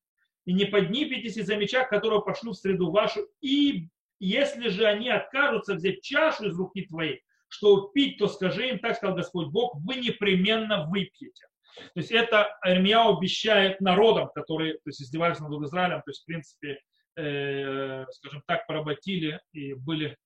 и 0.47 0.53
не 0.53 0.65
поднимитесь 0.65 1.37
из-за 1.37 1.57
меча, 1.57 1.85
которого 1.85 2.21
пошлю 2.21 2.53
в 2.53 2.57
среду 2.57 2.91
вашу, 2.91 3.29
и 3.41 3.89
если 4.21 4.69
же 4.69 4.87
они 4.87 5.09
откажутся 5.09 5.75
взять 5.75 6.03
чашу 6.03 6.47
из 6.47 6.59
руки 6.59 6.83
твоей, 6.83 7.23
что 7.49 7.89
пить, 7.89 8.19
то 8.19 8.29
скажи 8.29 8.69
им, 8.69 8.79
так 8.79 8.97
сказал 8.97 9.17
Господь 9.17 9.49
Бог, 9.49 9.75
вы 9.85 9.97
непременно 9.97 10.87
выпьете. 10.87 11.47
То 11.95 12.01
есть 12.01 12.13
это 12.13 12.49
Ирмия 12.65 13.09
обещает 13.09 13.81
народам, 13.81 14.29
которые 14.35 14.75
то 14.75 14.87
есть, 14.87 15.03
издевались 15.03 15.41
над 15.41 15.53
Израилем, 15.63 16.03
то 16.03 16.11
есть 16.11 16.23
в 16.23 16.27
принципе, 16.27 16.81
э, 17.17 18.05
скажем 18.11 18.43
так, 18.47 18.67
поработили 18.67 19.41
и 19.53 19.75
были 19.75 20.17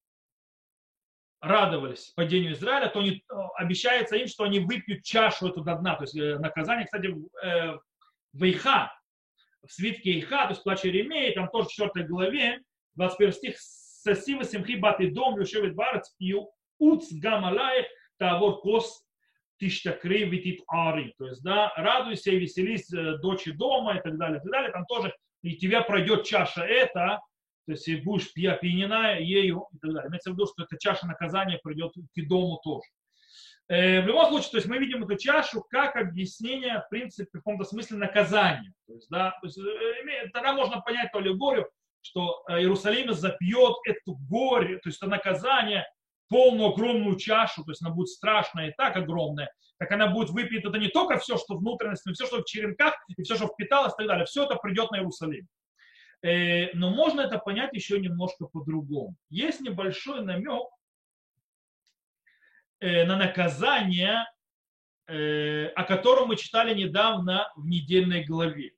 радовались 1.44 2.12
падению 2.16 2.52
Израиля, 2.52 2.88
то 2.88 3.00
они, 3.00 3.22
э, 3.28 3.34
обещается 3.56 4.16
им, 4.16 4.26
что 4.26 4.44
они 4.44 4.60
выпьют 4.60 5.04
чашу 5.04 5.48
эту 5.48 5.62
до 5.62 5.76
дна. 5.76 5.94
То 5.96 6.04
есть 6.04 6.16
э, 6.16 6.38
наказание, 6.38 6.86
кстати, 6.86 7.14
э, 7.42 7.78
в 8.32 8.50
Иха, 8.50 8.92
в 9.66 9.72
свитке 9.72 10.18
Иха, 10.18 10.44
то 10.44 10.50
есть 10.50 10.60
в 10.60 10.64
плаче 10.64 10.88
Еремеи, 10.88 11.34
там 11.34 11.48
тоже 11.48 11.68
в 11.68 11.72
4 11.72 12.06
главе, 12.06 12.60
21 12.94 13.32
стих, 13.32 13.56
«Сасива 13.58 14.44
симхи 14.44 14.76
бат 14.76 15.00
и 15.00 15.06
дом, 15.10 15.38
юшевит 15.38 15.74
барец, 15.74 16.14
и 16.18 16.34
уц 16.78 17.12
гамалаев, 17.12 17.86
тавор 18.18 18.60
кос 18.60 19.02
тиштакри 19.58 20.24
витит 20.24 20.62
ари». 20.68 21.14
То 21.18 21.26
есть, 21.26 21.42
да, 21.42 21.72
радуйся 21.76 22.30
и 22.30 22.38
веселись, 22.38 22.88
дочь 22.88 23.46
дома 23.46 23.96
и 23.96 24.02
так 24.02 24.18
далее, 24.18 24.38
и 24.38 24.42
так 24.42 24.50
далее. 24.50 24.72
Там 24.72 24.84
тоже, 24.86 25.14
и 25.42 25.56
тебя 25.56 25.82
пройдет 25.82 26.24
чаша 26.24 26.62
это, 26.64 27.20
то 27.66 27.72
есть 27.72 27.88
и 27.88 27.96
будешь 27.96 28.32
пьянена 28.32 29.18
ею 29.18 29.66
и 29.72 29.78
так 29.78 29.92
далее. 29.92 30.08
Имеется 30.08 30.30
в 30.30 30.34
виду, 30.34 30.46
что 30.46 30.64
эта 30.64 30.78
чаша 30.78 31.06
наказания 31.06 31.58
придет 31.62 31.92
к 31.94 32.28
дому 32.28 32.60
тоже. 32.62 32.88
Э, 33.68 34.02
в 34.02 34.06
любом 34.06 34.28
случае, 34.28 34.50
то 34.50 34.56
есть 34.58 34.68
мы 34.68 34.78
видим 34.78 35.04
эту 35.04 35.16
чашу 35.16 35.64
как 35.70 35.96
объяснение, 35.96 36.82
в 36.86 36.88
принципе, 36.90 37.28
в 37.30 37.32
каком-то 37.32 37.64
смысле 37.64 37.96
наказания. 37.96 38.74
То 38.86 38.94
есть, 38.94 39.08
да, 39.08 39.30
то 39.40 39.46
есть, 39.46 39.58
э, 39.58 40.28
тогда 40.32 40.52
можно 40.52 40.80
понять 40.80 41.10
то 41.12 41.18
аллегорию, 41.18 41.68
что 42.02 42.44
э, 42.48 42.58
Иерусалим 42.58 43.12
запьет 43.14 43.76
эту 43.86 44.16
горе, 44.28 44.78
то 44.78 44.90
есть 44.90 44.98
это 44.98 45.08
наказание, 45.08 45.86
полную 46.28 46.72
огромную 46.72 47.16
чашу, 47.16 47.64
то 47.64 47.70
есть 47.70 47.82
она 47.82 47.90
будет 47.90 48.08
страшная 48.08 48.68
и 48.68 48.74
так 48.76 48.96
огромная, 48.96 49.50
так 49.78 49.90
она 49.92 50.08
будет 50.08 50.30
выпить 50.30 50.64
это 50.64 50.78
не 50.78 50.88
только 50.88 51.18
все, 51.18 51.38
что 51.38 51.56
внутренность, 51.56 52.04
но 52.04 52.12
все, 52.12 52.26
что 52.26 52.42
в 52.42 52.44
черенках, 52.44 52.94
и 53.08 53.22
все, 53.22 53.36
что 53.36 53.46
впиталось 53.46 53.94
и 53.94 53.96
так 53.96 54.06
далее. 54.06 54.26
Все 54.26 54.44
это 54.44 54.56
придет 54.56 54.90
на 54.90 54.96
Иерусалим. 54.96 55.48
Но 56.24 56.90
можно 56.90 57.20
это 57.20 57.38
понять 57.38 57.74
еще 57.74 58.00
немножко 58.00 58.46
по-другому. 58.46 59.14
Есть 59.28 59.60
небольшой 59.60 60.24
намек 60.24 60.68
Э, 62.84 63.06
на 63.06 63.16
наказание, 63.16 64.26
э, 65.06 65.68
о 65.68 65.84
котором 65.84 66.28
мы 66.28 66.36
читали 66.36 66.74
недавно 66.74 67.50
в 67.56 67.66
недельной 67.66 68.24
главе. 68.24 68.72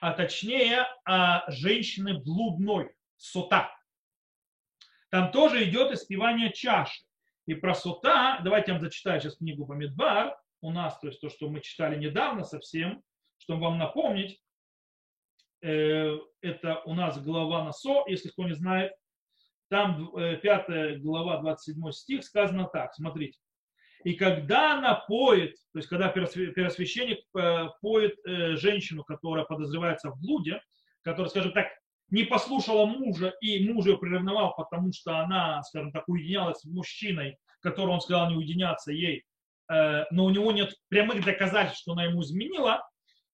А 0.00 0.12
точнее, 0.12 0.88
о 1.04 1.48
женщине 1.48 2.14
блудной, 2.14 2.90
сота. 3.16 3.70
Там 5.10 5.30
тоже 5.30 5.62
идет 5.62 5.92
испевание 5.92 6.52
чаши. 6.52 7.04
И 7.46 7.54
про 7.54 7.76
сота, 7.76 8.40
давайте 8.42 8.72
я 8.72 8.74
вам 8.74 8.82
зачитаю 8.82 9.20
сейчас 9.20 9.36
книгу 9.36 9.66
Бамидбар, 9.66 10.36
у 10.60 10.72
нас, 10.72 10.98
то 10.98 11.06
есть 11.06 11.20
то, 11.20 11.28
что 11.28 11.48
мы 11.48 11.60
читали 11.60 11.96
недавно 11.96 12.42
совсем, 12.42 13.04
чтобы 13.38 13.62
вам 13.66 13.78
напомнить, 13.78 14.32
э, 14.32 14.38
это 15.62 16.82
у 16.84 16.94
нас 16.94 17.22
глава 17.22 17.64
Насо, 17.64 18.04
если 18.08 18.28
кто 18.28 18.44
не 18.44 18.54
знает, 18.54 18.92
там 19.72 20.12
5 20.14 20.64
э, 20.68 20.96
глава, 20.96 21.38
27 21.38 21.90
стих 21.92 22.24
сказано 22.24 22.68
так, 22.70 22.94
смотрите. 22.94 23.38
И 24.04 24.12
когда 24.12 24.76
она 24.76 24.94
поет, 24.96 25.54
то 25.72 25.78
есть 25.78 25.88
когда 25.88 26.08
первосвященник 26.08 27.20
э, 27.34 27.68
поет 27.80 28.14
э, 28.26 28.56
женщину, 28.56 29.02
которая 29.02 29.46
подозревается 29.46 30.10
в 30.10 30.20
блуде, 30.20 30.60
которая, 31.00 31.30
скажем 31.30 31.52
так, 31.52 31.68
не 32.10 32.24
послушала 32.24 32.84
мужа 32.84 33.32
и 33.40 33.66
муж 33.66 33.86
ее 33.86 33.96
приревновал, 33.96 34.54
потому 34.54 34.92
что 34.92 35.20
она, 35.20 35.62
скажем 35.62 35.90
так, 35.90 36.06
уединялась 36.06 36.58
с 36.58 36.64
мужчиной, 36.66 37.38
которому 37.60 37.94
он 37.94 38.00
сказал 38.02 38.28
не 38.28 38.36
уединяться 38.36 38.92
ей, 38.92 39.24
но 39.68 40.26
у 40.26 40.30
него 40.30 40.52
нет 40.52 40.74
прямых 40.88 41.24
доказательств, 41.24 41.80
что 41.80 41.92
она 41.92 42.04
ему 42.04 42.20
изменила, 42.20 42.86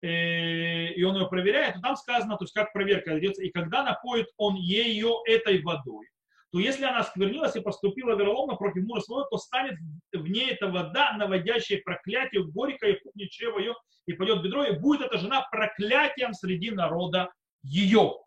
и 0.03 1.03
он 1.03 1.15
ее 1.15 1.27
проверяет, 1.27 1.75
то 1.75 1.81
там 1.81 1.95
сказано, 1.95 2.37
то 2.37 2.43
есть 2.43 2.53
как 2.53 2.73
проверка 2.73 3.17
идет, 3.17 3.39
и 3.39 3.49
когда 3.49 3.83
напоит 3.83 4.27
он 4.37 4.55
ее 4.55 5.15
этой 5.25 5.61
водой, 5.61 6.07
то 6.51 6.59
если 6.59 6.85
она 6.85 7.03
сквернилась 7.03 7.55
и 7.55 7.61
поступила 7.61 8.15
вероломно 8.15 8.55
против 8.55 8.83
мужа 8.83 9.01
своего, 9.01 9.23
то 9.23 9.37
станет 9.37 9.75
в 10.11 10.27
ней 10.27 10.51
эта 10.51 10.67
вода, 10.67 11.13
наводящая 11.17 11.81
проклятие, 11.83 12.43
горькое, 12.43 12.95
и 12.95 12.99
пухнет 13.01 13.31
чрево 13.31 13.57
ее, 13.57 13.73
и 14.05 14.13
пойдет 14.13 14.43
бедро, 14.43 14.63
и 14.65 14.77
будет 14.77 15.01
эта 15.01 15.17
жена 15.17 15.47
проклятием 15.51 16.33
среди 16.33 16.69
народа 16.69 17.31
ее. 17.63 18.19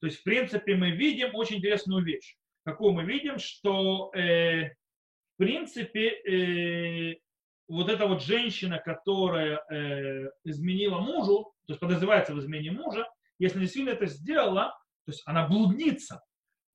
То 0.00 0.06
есть, 0.06 0.20
в 0.20 0.22
принципе, 0.22 0.74
мы 0.74 0.92
видим 0.92 1.34
очень 1.34 1.56
интересную 1.56 2.02
вещь. 2.02 2.36
Какую 2.64 2.92
мы 2.92 3.04
видим, 3.04 3.38
что, 3.38 4.10
э, 4.14 4.68
в 4.68 5.36
принципе, 5.36 6.08
э, 6.08 7.16
вот 7.68 7.88
эта 7.88 8.06
вот 8.06 8.22
женщина, 8.22 8.78
которая 8.78 9.60
э, 9.70 10.30
изменила 10.44 10.98
мужу, 10.98 11.52
то 11.66 11.72
есть 11.72 11.80
подозревается 11.80 12.34
в 12.34 12.38
измене 12.38 12.70
мужа, 12.70 13.06
если 13.38 13.60
действительно 13.60 13.92
это 13.92 14.06
сделала, 14.06 14.70
то 15.04 15.12
есть 15.12 15.22
она 15.26 15.46
блудница, 15.46 16.22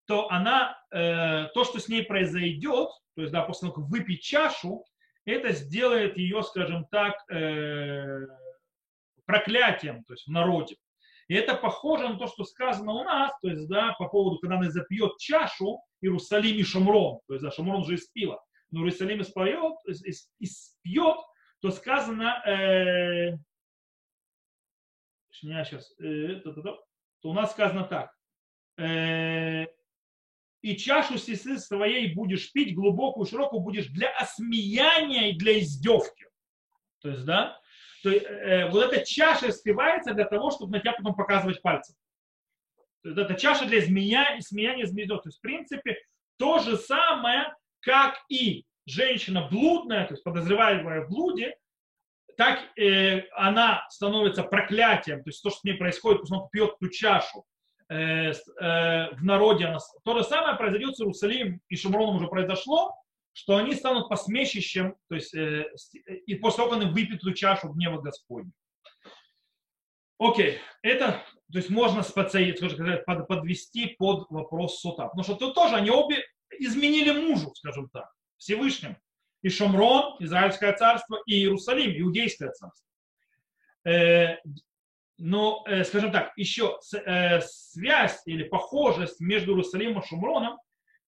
то 0.06 0.30
она, 0.30 0.78
э, 0.92 1.48
то, 1.54 1.64
что 1.64 1.80
с 1.80 1.88
ней 1.88 2.04
произойдет, 2.04 2.90
то 3.16 3.22
есть, 3.22 3.32
да, 3.32 3.44
после 3.44 3.70
того, 3.70 3.82
как 3.82 3.92
выпить 3.92 4.22
чашу, 4.22 4.86
это 5.26 5.52
сделает 5.54 6.18
ее, 6.18 6.44
скажем 6.44 6.86
так, 6.92 7.16
э, 7.32 8.26
проклятием, 9.26 10.04
то 10.06 10.14
есть 10.14 10.28
в 10.28 10.32
народе. 10.32 10.76
И 11.28 11.34
это 11.34 11.56
похоже 11.56 12.10
на 12.10 12.18
то, 12.18 12.28
что 12.28 12.44
сказано 12.44 12.92
у 12.94 13.04
нас, 13.04 13.32
то 13.42 13.50
есть, 13.50 13.68
да, 13.70 13.94
по 13.98 14.08
поводу, 14.10 14.40
когда 14.40 14.58
она 14.58 14.70
запьет 14.70 15.18
чашу 15.18 15.80
Иерусалим 16.02 16.58
и 16.58 16.64
Шамрон, 16.64 17.20
то 17.28 17.34
есть, 17.36 17.44
да, 17.44 17.52
Шамрон 17.52 17.82
уже 17.82 17.96
испила, 17.96 18.42
но 18.72 18.80
Иерусалим 18.80 19.22
испоет, 19.22 19.76
испьет, 20.40 21.18
то 21.60 21.72
сказано, 21.72 22.42
э, 22.46 23.38
сейчас, 25.32 25.94
э, 26.00 26.42
то, 26.42 26.84
у 27.24 27.34
нас 27.34 27.52
сказано 27.52 27.84
так, 27.84 28.12
э, 28.78 29.68
и 30.62 30.78
чашу 30.78 31.18
сестры 31.18 31.58
своей 31.58 32.14
будешь 32.14 32.52
пить, 32.52 32.76
глубокую, 32.76 33.26
широкую 33.26 33.62
будешь 33.62 33.88
для 33.88 34.10
осмеяния 34.12 35.30
и 35.30 35.38
для 35.38 35.60
издевки. 35.60 36.28
То 37.02 37.10
есть, 37.10 37.26
да, 37.26 37.60
то 38.04 38.10
э, 38.10 38.70
вот 38.70 38.84
эта 38.84 39.06
чаша 39.06 39.52
скрывается 39.52 40.14
для 40.14 40.26
того, 40.26 40.52
чтобы 40.52 40.72
на 40.72 40.80
тебя 40.80 40.94
потом 40.94 41.16
показывать 41.16 41.62
пальцем. 41.62 41.96
То 43.02 43.10
есть, 43.10 43.20
это 43.20 43.36
чаша 43.36 43.66
для 43.66 43.82
змея 43.82 44.40
смеяния 44.40 44.86
змеидов. 44.86 45.24
То 45.24 45.30
есть, 45.30 45.40
в 45.40 45.42
принципе, 45.42 45.98
то 46.38 46.60
же 46.60 46.78
самое, 46.78 47.54
как 47.82 48.16
и 48.30 48.66
женщина 48.86 49.48
блудная, 49.50 50.06
то 50.08 50.14
есть 50.14 50.24
подозреваемая 50.24 51.02
в 51.02 51.10
блуде, 51.10 51.56
так 52.38 52.60
э, 52.78 53.28
она 53.36 53.86
становится 53.90 54.44
проклятием, 54.44 55.24
то 55.24 55.30
есть 55.30 55.44
то, 55.44 55.50
что 55.50 55.60
с 55.60 55.64
ней 55.64 55.76
происходит, 55.76 56.22
пусть 56.22 56.32
он 56.32 56.50
пьет 56.50 56.78
ту 56.80 56.90
чашу, 56.90 57.46
э, 57.90 58.32
э, 58.32 58.34
в 59.16 59.24
народе. 59.24 59.66
Она, 59.66 59.80
то 60.04 60.18
же 60.18 60.24
самое 60.24 60.56
произойдет 60.56 60.96
с 60.96 61.02
Иерусалимом 61.02 61.62
и 61.68 61.76
Шамроном 61.76 62.16
уже 62.18 62.28
произошло, 62.28 62.96
что 63.34 63.58
они 63.58 63.76
станут 63.76 64.10
посмешищем, 64.10 64.96
то 65.10 65.16
есть 65.16 65.34
э, 65.34 65.66
и 66.26 66.36
после 66.36 66.58
того, 66.58 66.70
как 66.70 66.82
они 66.82 66.92
выпьют 66.92 67.22
эту 67.22 67.34
чашу 67.34 67.70
гнева 67.70 68.02
Господня. 68.02 68.52
Окей, 70.20 70.60
это, 70.84 71.24
то 71.52 71.58
есть 71.58 71.70
можно 71.70 72.04
сказать, 72.04 72.60
подвести 73.28 73.96
под 73.98 74.30
вопрос 74.30 74.80
сота. 74.80 75.08
Потому 75.08 75.24
что 75.24 75.36
тут 75.36 75.56
тоже 75.56 75.76
они 75.76 75.90
обе 75.90 76.24
изменили 76.66 77.12
мужу, 77.12 77.54
скажем 77.56 77.90
так, 77.90 78.10
Всевышним. 78.38 78.98
И 79.42 79.50
Шамрон, 79.50 80.18
Израильское 80.20 80.72
царство, 80.74 81.20
и 81.26 81.34
Иерусалим, 81.34 82.00
Иудейское 82.00 82.52
царство. 82.52 82.86
Э, 83.84 84.38
но, 85.18 85.64
э, 85.68 85.84
скажем 85.84 86.12
так, 86.12 86.32
еще 86.36 86.80
э, 86.94 87.42
связь 87.42 88.22
или 88.26 88.44
похожесть 88.44 89.20
между 89.20 89.52
Иерусалимом 89.52 90.02
и 90.02 90.06
Шумроном 90.06 90.60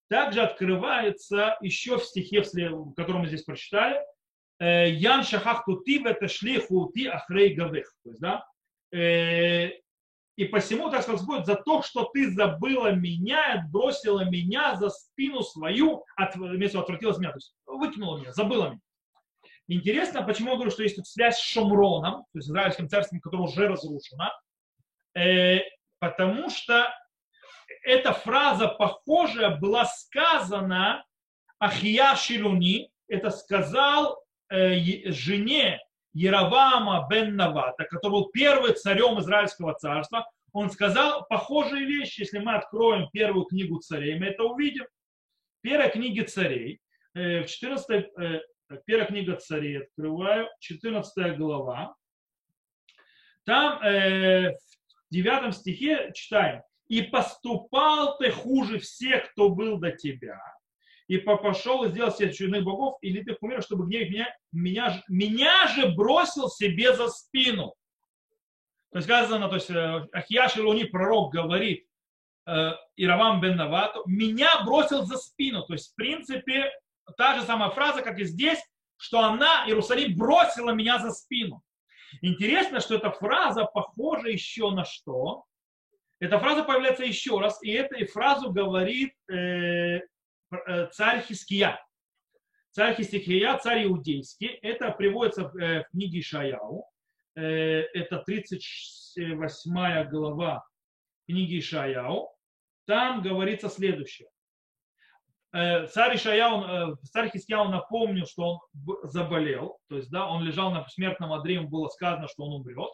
также 0.08 0.42
открывается 0.42 1.56
еще 1.60 1.98
в 1.98 2.04
стихе, 2.04 2.42
который 2.96 3.18
мы 3.18 3.26
здесь 3.26 3.42
прочитали. 3.42 4.00
Ян 4.60 5.24
шахах 5.24 5.64
тути 5.64 6.06
это 6.06 6.28
шли 6.28 6.60
хути 6.60 7.06
ахрей 7.06 7.54
гавех. 7.54 7.92
То 8.04 8.10
есть, 8.10 8.20
да, 8.20 8.46
и 10.36 10.46
посему, 10.46 10.90
так 10.90 11.02
сказать, 11.02 11.24
будет 11.24 11.46
за 11.46 11.54
то, 11.54 11.82
что 11.82 12.04
ты 12.12 12.30
забыла 12.30 12.92
меня, 12.92 13.54
отбросила 13.54 14.24
меня 14.28 14.74
за 14.76 14.90
спину 14.90 15.42
свою, 15.42 16.04
от, 16.16 16.34
отвратилась 16.34 17.18
меня, 17.18 17.30
то 17.30 17.36
есть 17.36 17.54
выкинула 17.66 18.18
меня, 18.18 18.32
забыла 18.32 18.70
меня. 18.70 18.80
Интересно, 19.66 20.22
почему 20.22 20.50
я 20.50 20.54
говорю, 20.56 20.70
что 20.70 20.82
есть 20.82 20.96
тут 20.96 21.06
связь 21.06 21.38
с 21.38 21.42
Шомроном, 21.42 22.24
то 22.32 22.38
есть 22.38 22.48
израильским 22.48 22.88
царством, 22.88 23.20
которое 23.20 23.44
уже 23.44 23.68
разрушено, 23.68 24.30
э, 25.16 25.60
потому 26.00 26.50
что 26.50 26.92
эта 27.82 28.12
фраза 28.12 28.68
похожая 28.68 29.56
была 29.56 29.86
сказана 29.86 31.04
Ахия 31.58 32.14
Шилуни, 32.16 32.90
это 33.08 33.30
сказал 33.30 34.22
э, 34.50 35.10
жене 35.10 35.80
Яровама 36.14 37.06
бен 37.10 37.36
Навата, 37.36 37.84
который 37.84 38.12
был 38.12 38.30
первым 38.30 38.74
царем 38.74 39.18
Израильского 39.20 39.74
царства, 39.74 40.30
он 40.52 40.70
сказал 40.70 41.26
похожие 41.28 41.84
вещи. 41.84 42.20
Если 42.20 42.38
мы 42.38 42.54
откроем 42.54 43.10
первую 43.12 43.44
книгу 43.44 43.80
царей, 43.80 44.18
мы 44.18 44.26
это 44.26 44.44
увидим. 44.44 44.86
Первая 45.60 45.90
книга 45.90 46.24
царей, 46.24 46.80
э, 47.14 47.42
в 47.42 47.46
14 47.46 48.06
Первая 48.86 49.06
книга 49.06 49.36
царей 49.36 49.82
открываю, 49.82 50.48
14 50.60 51.36
глава. 51.36 51.94
Там 53.44 53.82
э, 53.82 54.52
в 54.52 54.56
9 55.10 55.54
стихе 55.54 56.12
читаем. 56.14 56.62
«И 56.88 57.02
поступал 57.02 58.18
ты 58.18 58.30
хуже 58.30 58.78
всех, 58.78 59.30
кто 59.32 59.50
был 59.50 59.78
до 59.78 59.90
тебя, 59.90 60.40
и 61.08 61.18
пошел 61.18 61.84
и 61.84 61.90
сделал 61.90 62.10
себе 62.10 62.32
чудных 62.32 62.64
богов, 62.64 62.96
и 63.02 63.10
литых 63.10 63.36
умер, 63.42 63.62
чтобы 63.62 63.86
гнев 63.86 64.08
меня, 64.10 64.36
меня, 64.52 65.02
меня 65.08 65.66
же 65.68 65.88
бросил 65.88 66.48
себе 66.48 66.94
за 66.94 67.08
спину». 67.08 67.74
То 68.90 68.98
есть 68.98 69.08
сказано, 69.08 69.48
то 69.48 69.56
есть 69.56 69.70
э, 69.70 70.06
Ахияш 70.12 70.56
Илуни, 70.56 70.84
пророк, 70.84 71.32
говорит 71.32 71.84
э, 72.46 72.70
Иравам 72.96 73.40
бен 73.40 73.56
Навату, 73.56 74.04
меня 74.06 74.62
бросил 74.64 75.04
за 75.04 75.16
спину. 75.16 75.64
То 75.66 75.72
есть, 75.72 75.92
в 75.92 75.94
принципе, 75.96 76.70
та 77.16 77.34
же 77.34 77.42
самая 77.42 77.70
фраза, 77.70 78.02
как 78.02 78.20
и 78.20 78.24
здесь, 78.24 78.60
что 78.96 79.18
она, 79.18 79.66
Иерусалим, 79.66 80.16
бросила 80.16 80.70
меня 80.70 81.00
за 81.00 81.10
спину. 81.10 81.62
Интересно, 82.22 82.78
что 82.78 82.94
эта 82.94 83.10
фраза 83.10 83.64
похожа 83.64 84.28
еще 84.28 84.70
на 84.70 84.84
что? 84.84 85.44
Эта 86.20 86.38
фраза 86.38 86.62
появляется 86.62 87.04
еще 87.04 87.40
раз, 87.40 87.60
и 87.62 87.72
эту 87.72 88.06
фразу 88.12 88.52
говорит 88.52 89.12
э, 89.28 90.02
царь 90.92 91.22
Хиския. 91.22 91.80
Царь 92.70 92.96
Хиския, 92.96 93.56
царь 93.58 93.84
иудейский. 93.84 94.48
Это 94.48 94.90
приводится 94.90 95.42
э, 95.42 95.84
в 95.84 95.90
книге 95.90 96.20
Ишаяу. 96.20 96.84
Э, 97.36 97.42
это 97.42 98.18
38 98.18 100.08
глава 100.08 100.66
книги 101.26 101.60
Ишаяу. 101.60 102.30
Там 102.86 103.22
говорится 103.22 103.68
следующее. 103.68 104.28
Э, 105.54 105.86
царь 105.86 106.16
Ишаяу, 106.16 106.64
э, 106.64 106.96
царь 107.12 107.30
Хискияу 107.30 107.68
напомнил, 107.68 108.26
что 108.26 108.42
он 108.42 108.58
заболел, 109.04 109.78
то 109.88 109.96
есть, 109.96 110.10
да, 110.10 110.28
он 110.28 110.42
лежал 110.42 110.72
на 110.72 110.84
смертном 110.88 111.32
одре, 111.32 111.54
ему 111.54 111.68
было 111.68 111.86
сказано, 111.86 112.26
что 112.26 112.42
он 112.42 112.60
умрет, 112.60 112.90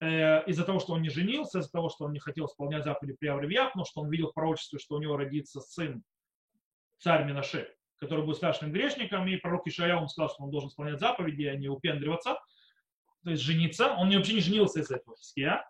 э, 0.00 0.44
из-за 0.44 0.62
того, 0.62 0.78
что 0.78 0.92
он 0.92 1.02
не 1.02 1.08
женился, 1.08 1.58
из-за 1.58 1.72
того, 1.72 1.88
что 1.88 2.04
он 2.04 2.12
не 2.12 2.20
хотел 2.20 2.46
исполнять 2.46 2.84
заповеди 2.84 3.16
при 3.18 3.26
Авревьях, 3.26 3.74
но 3.74 3.84
что 3.84 4.02
он 4.02 4.08
видел 4.08 4.28
в 4.30 4.34
пророчестве, 4.34 4.78
что 4.78 4.94
у 4.94 5.00
него 5.00 5.16
родится 5.16 5.60
сын, 5.60 6.04
царь 6.98 7.24
Минаше, 7.24 7.68
который 7.96 8.24
будет 8.24 8.36
страшным 8.36 8.72
грешником, 8.72 9.26
и 9.26 9.36
пророк 9.36 9.66
Ишаяу 9.66 9.98
ему 9.98 10.08
сказал, 10.08 10.30
что 10.30 10.44
он 10.44 10.50
должен 10.50 10.68
исполнять 10.68 11.00
заповеди, 11.00 11.44
а 11.44 11.56
не 11.56 11.68
упендриваться, 11.68 12.38
то 13.24 13.30
есть 13.30 13.42
жениться. 13.42 13.92
Он 13.94 14.10
вообще 14.10 14.34
не 14.34 14.40
женился 14.40 14.80
из-за 14.80 14.96
этого 14.96 15.16
Хиския. 15.16 15.68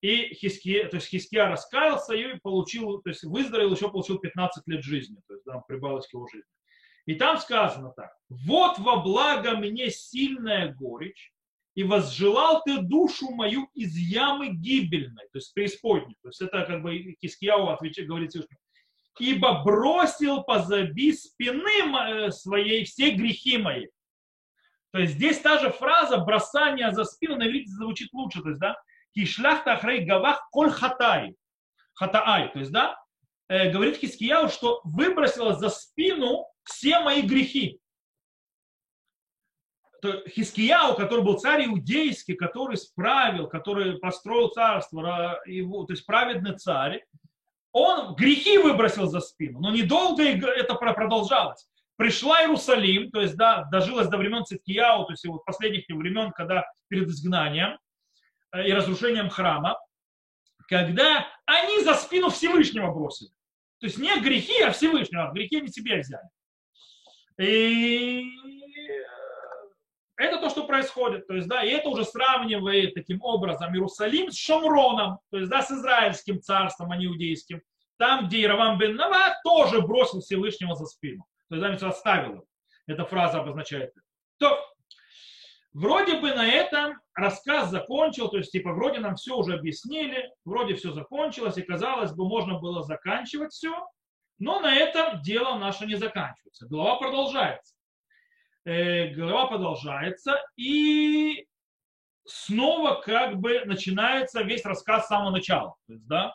И 0.00 0.34
Хиския, 0.34 0.88
то 0.88 0.96
есть 0.96 1.08
Хиския 1.08 1.46
раскаялся 1.48 2.14
и 2.14 2.38
получил, 2.40 3.00
то 3.00 3.10
есть 3.10 3.24
выздоровел, 3.24 3.74
еще 3.74 3.90
получил 3.90 4.18
15 4.18 4.66
лет 4.68 4.84
жизни, 4.84 5.20
то 5.26 5.34
есть 5.34 5.44
там 5.44 5.62
прибавилось 5.66 6.06
к 6.06 6.12
его 6.12 6.26
жизни. 6.28 6.48
И 7.06 7.14
там 7.14 7.38
сказано 7.38 7.92
так, 7.96 8.10
вот 8.28 8.78
во 8.78 8.96
благо 9.02 9.56
мне 9.56 9.90
сильная 9.90 10.74
горечь, 10.74 11.32
и 11.74 11.84
возжелал 11.84 12.62
ты 12.64 12.80
душу 12.80 13.30
мою 13.30 13.68
из 13.74 13.94
ямы 13.96 14.48
гибельной, 14.48 15.24
то 15.30 15.38
есть 15.38 15.52
преисподней. 15.54 16.16
То 16.22 16.28
есть 16.28 16.40
это 16.40 16.64
как 16.64 16.82
бы 16.82 17.14
Хискияу 17.20 17.68
отвечает, 17.68 18.08
говорит 18.08 18.30
Всевышний. 18.30 18.56
Ибо 19.18 19.62
бросил 19.64 20.42
позаби 20.42 21.12
спины 21.12 22.30
своей 22.30 22.84
все 22.84 23.12
грехи 23.12 23.58
мои. 23.58 23.86
То 24.92 25.00
есть 25.00 25.14
здесь 25.14 25.38
та 25.40 25.58
же 25.58 25.70
фраза 25.70 26.18
бросание 26.18 26.92
за 26.92 27.04
спину 27.04 27.36
на 27.36 27.46
иврите 27.46 27.70
звучит 27.70 28.12
лучше. 28.12 28.42
То 28.42 28.48
есть, 28.48 28.60
да, 28.60 28.76
Кишлахта 29.14 29.72
ахрей 29.74 30.04
гавах 30.04 30.48
коль 30.50 30.70
хатай. 30.70 31.34
Хатаай. 31.94 32.50
То 32.52 32.58
есть, 32.58 32.72
да, 32.72 32.98
э, 33.48 33.70
говорит 33.70 33.96
Хискияу, 33.96 34.48
что 34.48 34.80
выбросила 34.84 35.54
за 35.54 35.70
спину 35.70 36.46
все 36.64 37.00
мои 37.00 37.22
грехи. 37.22 37.80
Хискияу, 40.28 40.94
который 40.94 41.24
был 41.24 41.38
царь 41.38 41.66
иудейский, 41.66 42.34
который 42.34 42.76
справил, 42.76 43.48
который 43.48 43.98
построил 43.98 44.48
царство, 44.48 45.40
его, 45.46 45.84
то 45.84 45.94
есть 45.94 46.06
праведный 46.06 46.56
царь, 46.56 47.04
он 47.78 48.14
грехи 48.14 48.56
выбросил 48.56 49.06
за 49.06 49.20
спину, 49.20 49.60
но 49.60 49.70
недолго 49.70 50.22
это 50.22 50.74
продолжалось. 50.76 51.68
Пришла 51.96 52.40
Иерусалим, 52.40 53.10
то 53.10 53.20
есть 53.20 53.36
да, 53.36 53.64
дожилась 53.70 54.08
до 54.08 54.16
времен 54.16 54.46
Циткияу, 54.46 55.04
то 55.04 55.12
есть 55.12 55.26
вот 55.26 55.44
последних 55.44 55.84
времен, 55.88 56.32
когда 56.32 56.64
перед 56.88 57.06
изгнанием 57.08 57.78
э, 58.52 58.66
и 58.66 58.72
разрушением 58.72 59.28
храма, 59.28 59.78
когда 60.68 61.26
они 61.44 61.82
за 61.84 61.92
спину 61.94 62.30
Всевышнего 62.30 62.90
бросили. 62.94 63.28
То 63.80 63.88
есть 63.88 63.98
не 63.98 64.20
грехи, 64.20 64.62
а 64.62 64.70
Всевышнего, 64.70 65.30
грехи 65.34 65.58
они 65.58 65.68
себе 65.68 66.00
взяли. 66.00 66.28
И 67.38 68.24
это 70.16 70.38
то, 70.38 70.48
что 70.48 70.66
происходит. 70.66 71.26
То 71.26 71.34
есть, 71.34 71.48
да, 71.48 71.62
и 71.62 71.70
это 71.70 71.88
уже 71.88 72.04
сравнивает 72.04 72.94
таким 72.94 73.22
образом 73.22 73.72
Иерусалим 73.72 74.30
с 74.30 74.36
Шамроном, 74.36 75.18
то 75.30 75.38
есть, 75.38 75.50
да, 75.50 75.62
с 75.62 75.70
израильским 75.70 76.40
царством, 76.40 76.90
а 76.90 76.96
не 76.96 77.06
иудейским. 77.06 77.62
Там, 77.98 78.26
где 78.26 78.42
Иравам 78.42 78.78
бен 78.78 78.96
Нава 78.96 79.36
тоже 79.44 79.80
бросил 79.80 80.20
Всевышнего 80.20 80.74
за 80.74 80.86
спину. 80.86 81.24
То 81.48 81.56
есть, 81.56 81.80
да, 81.80 81.88
оставил 81.88 82.32
его. 82.32 82.44
Эта 82.86 83.04
фраза 83.04 83.40
обозначает. 83.40 83.92
То, 84.38 84.58
вроде 85.72 86.18
бы 86.20 86.32
на 86.34 86.46
этом 86.46 87.00
рассказ 87.14 87.70
закончил, 87.70 88.28
то 88.28 88.38
есть, 88.38 88.52
типа, 88.52 88.72
вроде 88.72 89.00
нам 89.00 89.16
все 89.16 89.36
уже 89.36 89.54
объяснили, 89.54 90.30
вроде 90.44 90.74
все 90.74 90.92
закончилось, 90.92 91.56
и 91.58 91.62
казалось 91.62 92.12
бы, 92.12 92.28
можно 92.28 92.58
было 92.58 92.82
заканчивать 92.82 93.52
все, 93.52 93.86
но 94.38 94.60
на 94.60 94.74
этом 94.74 95.22
дело 95.22 95.56
наше 95.56 95.86
не 95.86 95.96
заканчивается. 95.96 96.66
Глава 96.66 96.96
продолжается 96.96 97.75
э, 98.66 99.14
глава 99.14 99.46
продолжается, 99.46 100.38
и 100.56 101.46
снова 102.24 103.00
как 103.00 103.38
бы 103.38 103.64
начинается 103.64 104.42
весь 104.42 104.64
рассказ 104.64 105.04
с 105.04 105.08
самого 105.08 105.30
начала. 105.30 105.76
То 105.86 105.94
есть, 105.94 106.06
да, 106.06 106.34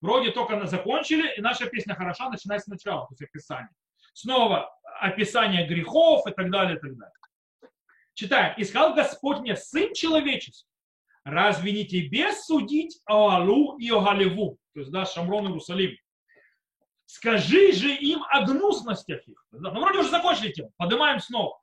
вроде 0.00 0.30
только 0.30 0.64
закончили, 0.66 1.34
и 1.36 1.40
наша 1.40 1.66
песня 1.66 1.94
хороша 1.94 2.28
начинается 2.28 2.66
сначала, 2.66 3.06
то 3.06 3.12
есть 3.12 3.22
описание. 3.22 3.70
Снова 4.12 4.70
описание 5.00 5.66
грехов 5.66 6.26
и 6.26 6.32
так 6.32 6.50
далее, 6.50 6.76
и 6.76 6.80
так 6.80 6.96
далее. 6.96 7.14
Читаем. 8.14 8.54
«И 8.58 8.64
сказал 8.64 8.94
Господь 8.94 9.38
мне, 9.38 9.56
сын 9.56 9.94
человеческий, 9.94 10.68
разве 11.24 11.72
не 11.72 11.86
тебе 11.86 12.32
судить 12.34 13.00
о 13.06 13.30
Алу 13.30 13.78
и 13.78 13.90
о 13.90 14.00
Галеву?» 14.00 14.58
То 14.74 14.80
есть, 14.80 14.92
да, 14.92 15.06
Шамрон 15.06 15.46
Иерусалим. 15.46 15.96
Скажи 17.06 17.72
же 17.72 17.94
им 17.94 18.22
о 18.24 18.44
гнусностях 18.44 19.26
их. 19.26 19.44
Ну, 19.50 19.70
вроде 19.70 20.00
уже 20.00 20.10
закончили 20.10 20.52
тему. 20.52 20.72
Поднимаем 20.76 21.20
снова 21.20 21.58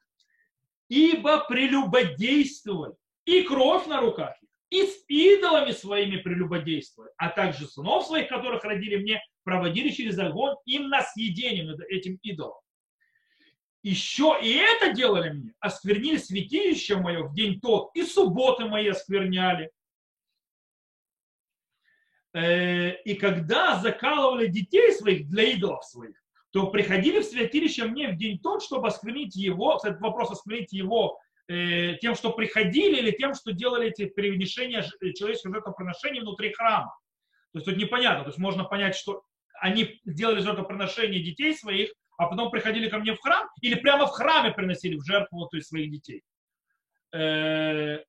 ибо 0.89 1.45
прелюбодействовали, 1.47 2.95
и 3.25 3.43
кровь 3.43 3.87
на 3.87 4.01
руках 4.01 4.35
их, 4.41 4.49
и 4.69 4.85
с 4.85 5.03
идолами 5.07 5.71
своими 5.71 6.17
прелюбодействовали, 6.17 7.11
а 7.17 7.29
также 7.29 7.67
сынов 7.67 8.05
своих, 8.05 8.27
которых 8.27 8.63
родили 8.63 8.97
мне, 8.97 9.23
проводили 9.43 9.89
через 9.89 10.17
огонь 10.19 10.55
им 10.65 10.89
на 10.89 11.01
съедение 11.01 11.75
этим 11.89 12.19
идолам. 12.21 12.59
Еще 13.81 14.37
и 14.43 14.53
это 14.55 14.91
делали 14.91 15.29
мне, 15.29 15.53
осквернили 15.59 16.17
святилище 16.17 16.97
мое 16.97 17.23
в 17.23 17.33
день 17.33 17.59
тот, 17.61 17.91
и 17.95 18.03
субботы 18.03 18.65
мои 18.65 18.89
оскверняли. 18.89 19.71
Э, 22.33 23.01
и 23.03 23.15
когда 23.15 23.79
закалывали 23.79 24.47
детей 24.47 24.91
своих 24.91 25.27
для 25.27 25.43
идолов 25.43 25.85
своих, 25.85 26.18
то 26.51 26.67
приходили 26.67 27.19
в 27.19 27.25
святилище 27.25 27.85
мне 27.85 28.09
в 28.09 28.17
день 28.17 28.39
тот, 28.39 28.63
чтобы 28.63 28.87
осквернить 28.87 29.35
его, 29.35 29.77
кстати, 29.77 29.99
вопрос 29.99 30.31
осквернить 30.31 30.73
его 30.73 31.19
э, 31.47 31.95
тем, 32.01 32.15
что 32.15 32.31
приходили, 32.31 32.99
или 32.99 33.11
тем, 33.11 33.33
что 33.35 33.51
делали 33.51 33.87
эти 33.87 34.05
перенесения 34.05 34.81
э, 34.81 35.13
человеческого 35.13 35.55
жертвоприношения 35.55 36.21
внутри 36.21 36.53
храма. 36.53 36.95
То 37.51 37.59
есть 37.59 37.65
тут 37.65 37.77
непонятно, 37.77 38.23
то 38.23 38.29
есть 38.29 38.39
можно 38.39 38.63
понять, 38.63 38.95
что 38.95 39.23
они 39.61 39.99
делали 40.05 40.39
жертвоприношение 40.41 41.21
детей 41.21 41.53
своих, 41.55 41.91
а 42.17 42.27
потом 42.27 42.51
приходили 42.51 42.89
ко 42.89 42.97
мне 42.97 43.13
в 43.13 43.19
храм, 43.19 43.47
или 43.61 43.75
прямо 43.75 44.05
в 44.05 44.11
храме 44.11 44.51
приносили 44.51 44.95
в 44.95 45.05
жертву 45.05 45.47
то 45.47 45.57
есть, 45.57 45.69
своих 45.69 45.91
детей. 45.91 46.23
Э, 47.13 47.99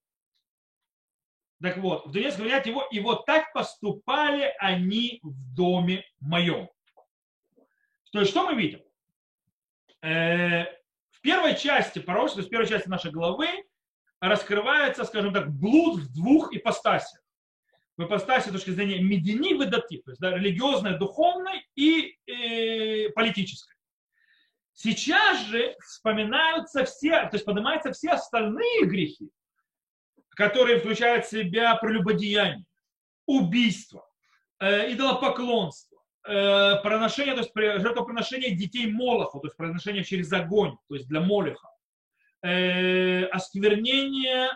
так 1.63 1.77
вот, 1.77 2.07
в 2.07 2.13
Донецке 2.13 2.39
говорят 2.39 2.67
его, 2.67 2.87
и 2.91 3.01
вот 3.01 3.27
так 3.27 3.53
поступали 3.53 4.53
они 4.59 5.21
в 5.23 5.55
доме 5.55 6.05
моем. 6.21 6.69
То 8.11 8.21
есть 8.21 8.31
что 8.31 8.47
мы 8.47 8.61
видим? 8.61 8.81
Э, 10.03 10.65
в 11.11 11.21
первой 11.21 11.57
части 11.57 11.99
пророчества, 11.99 12.43
в 12.43 12.49
первой 12.49 12.67
части 12.67 12.89
нашей 12.89 13.11
главы 13.11 13.47
раскрывается, 14.21 15.05
скажем 15.05 15.33
так, 15.33 15.51
блуд 15.51 16.01
в 16.01 16.13
двух 16.13 16.55
ипостасях. 16.55 17.21
В 17.97 18.05
ипостаси 18.05 18.49
с 18.49 18.53
точки 18.53 18.71
зрения 18.71 19.01
медини 19.01 19.55
выдати, 19.55 19.99
то 19.99 20.11
есть 20.11 20.21
да, 20.21 20.31
религиозной, 20.31 20.99
духовной 20.99 21.67
и 21.75 22.17
э, 22.27 23.11
политической. 23.11 23.75
Сейчас 24.73 25.45
же 25.47 25.77
вспоминаются 25.83 26.85
все, 26.87 27.11
то 27.29 27.31
есть 27.35 27.45
поднимаются 27.45 27.93
все 27.93 28.13
остальные 28.13 28.87
грехи, 28.87 29.31
которые 30.31 30.79
включают 30.79 31.27
в 31.27 31.31
себя 31.31 31.75
прелюбодеяние, 31.75 32.65
убийство, 33.27 34.09
э, 34.59 34.91
идолопоклонство, 34.93 35.90
э, 36.27 36.77
проношение, 36.83 37.35
то 37.35 37.41
есть 37.41 37.53
жертвоприношение 37.55 38.55
детей 38.55 38.91
Молоху, 38.91 39.41
то 39.41 39.47
есть 39.47 39.57
приношение 39.57 40.05
через 40.05 40.33
огонь, 40.33 40.77
то 40.89 40.95
есть 40.95 41.09
для 41.09 41.21
Молиха, 41.21 41.69
э, 42.43 43.25
осквернение 43.25 44.51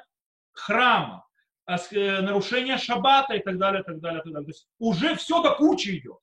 храма, 0.52 1.26
э, 1.66 2.20
нарушение 2.20 2.78
шаббата 2.78 3.34
и 3.34 3.42
так 3.42 3.58
далее, 3.58 3.82
так 3.82 4.00
далее, 4.00 4.22
так 4.22 4.32
далее. 4.32 4.46
То 4.46 4.50
есть 4.50 4.68
уже 4.78 5.16
все 5.16 5.42
до 5.42 5.54
кучи 5.54 5.98
идет. 5.98 6.18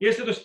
Если, 0.00 0.22
то 0.22 0.28
есть, 0.28 0.44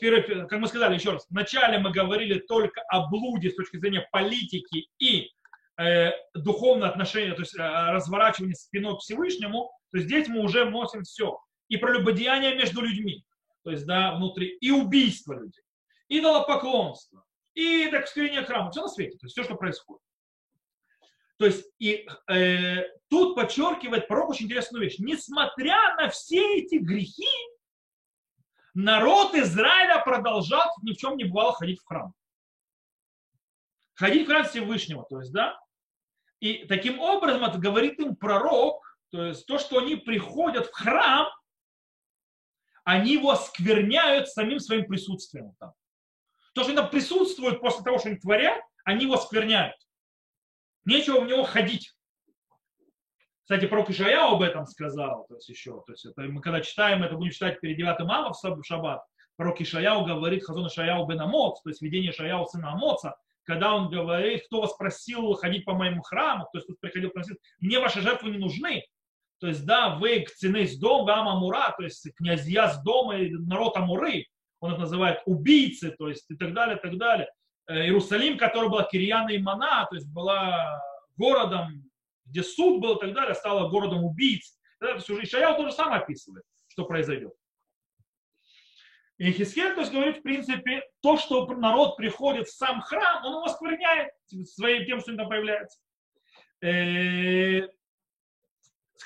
как 0.49 0.59
мы 0.59 0.67
сказали 0.67 0.95
еще 0.95 1.11
раз, 1.11 1.25
вначале 1.29 1.79
мы 1.79 1.91
говорили 1.91 2.39
только 2.39 2.81
о 2.89 3.07
блуде 3.07 3.49
с 3.49 3.55
точки 3.55 3.77
зрения 3.77 4.05
политики 4.11 4.89
и 4.99 5.31
э, 5.77 6.11
духовного 6.33 6.91
отношения, 6.91 7.33
то 7.33 7.41
есть 7.41 7.57
э, 7.57 7.61
разворачивания 7.61 8.53
спиной 8.53 8.97
к 8.97 8.99
Всевышнему, 8.99 9.71
то 9.93 9.99
здесь 9.99 10.27
мы 10.27 10.41
уже 10.41 10.65
вносим 10.65 11.03
все. 11.03 11.39
И 11.69 11.77
прелюбодеяние 11.77 12.55
между 12.55 12.81
людьми 12.81 13.23
то 13.65 13.71
есть, 13.71 13.87
да, 13.87 14.15
внутри, 14.15 14.57
и 14.61 14.69
убийство 14.69 15.33
людей, 15.33 15.63
идолопоклонство, 16.07 17.25
и 17.55 17.87
так 17.87 18.07
скверение 18.07 18.43
храма, 18.43 18.69
все 18.69 18.83
на 18.83 18.87
свете, 18.87 19.17
то 19.17 19.25
есть 19.25 19.33
все, 19.33 19.43
что 19.43 19.55
происходит. 19.55 20.03
То 21.37 21.47
есть 21.47 21.65
и 21.79 22.07
э, 22.29 22.83
тут 23.09 23.35
подчеркивает 23.35 24.07
пророк 24.07 24.29
очень 24.29 24.45
интересную 24.45 24.83
вещь. 24.83 24.99
Несмотря 24.99 25.95
на 25.95 26.09
все 26.09 26.59
эти 26.59 26.75
грехи, 26.75 27.27
народ 28.75 29.33
Израиля 29.33 29.99
продолжал 30.05 30.69
ни 30.83 30.93
в 30.93 30.97
чем 30.97 31.17
не 31.17 31.23
бывало 31.23 31.53
ходить 31.53 31.81
в 31.81 31.85
храм. 31.85 32.13
Ходить 33.95 34.27
в 34.27 34.29
храм 34.29 34.45
Всевышнего, 34.45 35.05
то 35.09 35.19
есть, 35.19 35.33
да. 35.33 35.59
И 36.39 36.65
таким 36.67 36.99
образом 36.99 37.43
это 37.43 37.57
говорит 37.57 37.99
им 37.99 38.15
пророк, 38.15 38.85
то 39.09 39.25
есть 39.25 39.47
то, 39.47 39.57
что 39.57 39.79
они 39.79 39.95
приходят 39.95 40.67
в 40.67 40.71
храм, 40.71 41.27
они 42.85 43.13
его 43.13 43.31
оскверняют 43.31 44.29
самим 44.29 44.59
своим 44.59 44.85
присутствием 44.85 45.53
там. 45.59 45.73
То, 46.53 46.61
что 46.61 46.71
они 46.71 46.77
там 46.79 46.89
присутствуют 46.89 47.59
после 47.59 47.83
того, 47.83 47.97
что 47.97 48.07
они 48.09 48.17
творят, 48.17 48.61
они 48.85 49.03
его 49.05 49.15
оскверняют. 49.15 49.75
Нечего 50.85 51.19
в 51.19 51.27
него 51.27 51.43
ходить. 51.43 51.93
Кстати, 53.41 53.65
пророк 53.65 53.89
Ишаяу 53.89 54.35
об 54.35 54.41
этом 54.43 54.65
сказал, 54.65 55.25
то 55.27 55.35
есть 55.35 55.49
еще, 55.49 55.83
то 55.85 55.91
есть 55.91 56.05
это 56.05 56.21
мы 56.21 56.41
когда 56.41 56.61
читаем, 56.61 57.03
это 57.03 57.15
будем 57.15 57.31
читать 57.31 57.59
перед 57.59 57.75
9 57.77 57.99
ава 57.99 58.33
в 58.33 58.63
шаббат, 58.63 59.03
пророк 59.35 59.59
Ишаяу 59.61 60.05
говорит, 60.05 60.45
Хазон 60.45 60.67
Ишаяу 60.67 61.05
бен 61.05 61.21
Амоц, 61.21 61.61
то 61.61 61.69
есть 61.69 61.81
видение 61.81 62.11
Ишаяу 62.11 62.45
сына 62.45 62.71
Амоца, 62.71 63.15
когда 63.43 63.75
он 63.75 63.89
говорит, 63.89 64.45
кто 64.45 64.61
вас 64.61 64.73
просил 64.75 65.33
ходить 65.33 65.65
по 65.65 65.73
моему 65.73 66.01
храму, 66.01 66.47
то 66.51 66.57
есть 66.57 66.67
тут 66.67 66.79
приходил 66.79 67.09
просил, 67.09 67.35
мне 67.59 67.79
ваши 67.79 68.01
жертвы 68.01 68.31
не 68.31 68.37
нужны, 68.37 68.83
то 69.39 69.47
есть, 69.47 69.65
да, 69.65 69.95
вы 69.95 70.21
кцены 70.21 70.65
с 70.65 70.77
дома, 70.77 71.05
гам 71.05 71.27
Амура, 71.27 71.73
то 71.77 71.83
есть 71.83 72.07
князья 72.15 72.69
с 72.69 72.81
дома, 72.83 73.15
народ 73.17 73.75
Амуры, 73.77 74.25
он 74.59 74.73
их 74.73 74.79
называет 74.79 75.21
убийцы, 75.25 75.91
то 75.91 76.07
есть 76.07 76.29
и 76.29 76.35
так 76.35 76.53
далее, 76.53 76.77
и 76.77 76.81
так 76.81 76.97
далее. 76.97 77.29
Э, 77.67 77.83
Иерусалим, 77.83 78.37
который 78.37 78.69
была 78.69 78.83
Кирьяна 78.83 79.29
и 79.31 79.37
Мана, 79.37 79.85
то 79.89 79.95
есть 79.95 80.07
была 80.07 80.81
городом, 81.17 81.89
где 82.25 82.43
суд 82.43 82.81
был 82.81 82.95
и 82.95 82.99
так 82.99 83.13
далее, 83.13 83.35
стала 83.35 83.69
городом 83.69 84.03
убийц. 84.03 84.57
То 84.79 84.89
есть 84.89 85.09
уже 85.09 85.25
тоже 85.25 85.71
сам 85.71 85.93
описывает, 85.93 86.43
что 86.67 86.85
произойдет. 86.85 87.33
И 89.17 89.31
Хискель, 89.31 89.73
то 89.73 89.81
есть 89.81 89.93
говорит, 89.93 90.17
в 90.17 90.23
принципе, 90.23 90.83
то, 91.01 91.17
что 91.17 91.45
народ 91.47 91.95
приходит 91.95 92.47
в 92.47 92.55
сам 92.55 92.81
храм, 92.81 93.23
он 93.23 93.31
его 93.33 93.43
оскверняет 93.45 94.11
своим 94.45 94.85
тем, 94.85 94.99
что 94.99 95.11
он 95.11 95.17
там 95.17 95.29
появляется. 95.29 95.79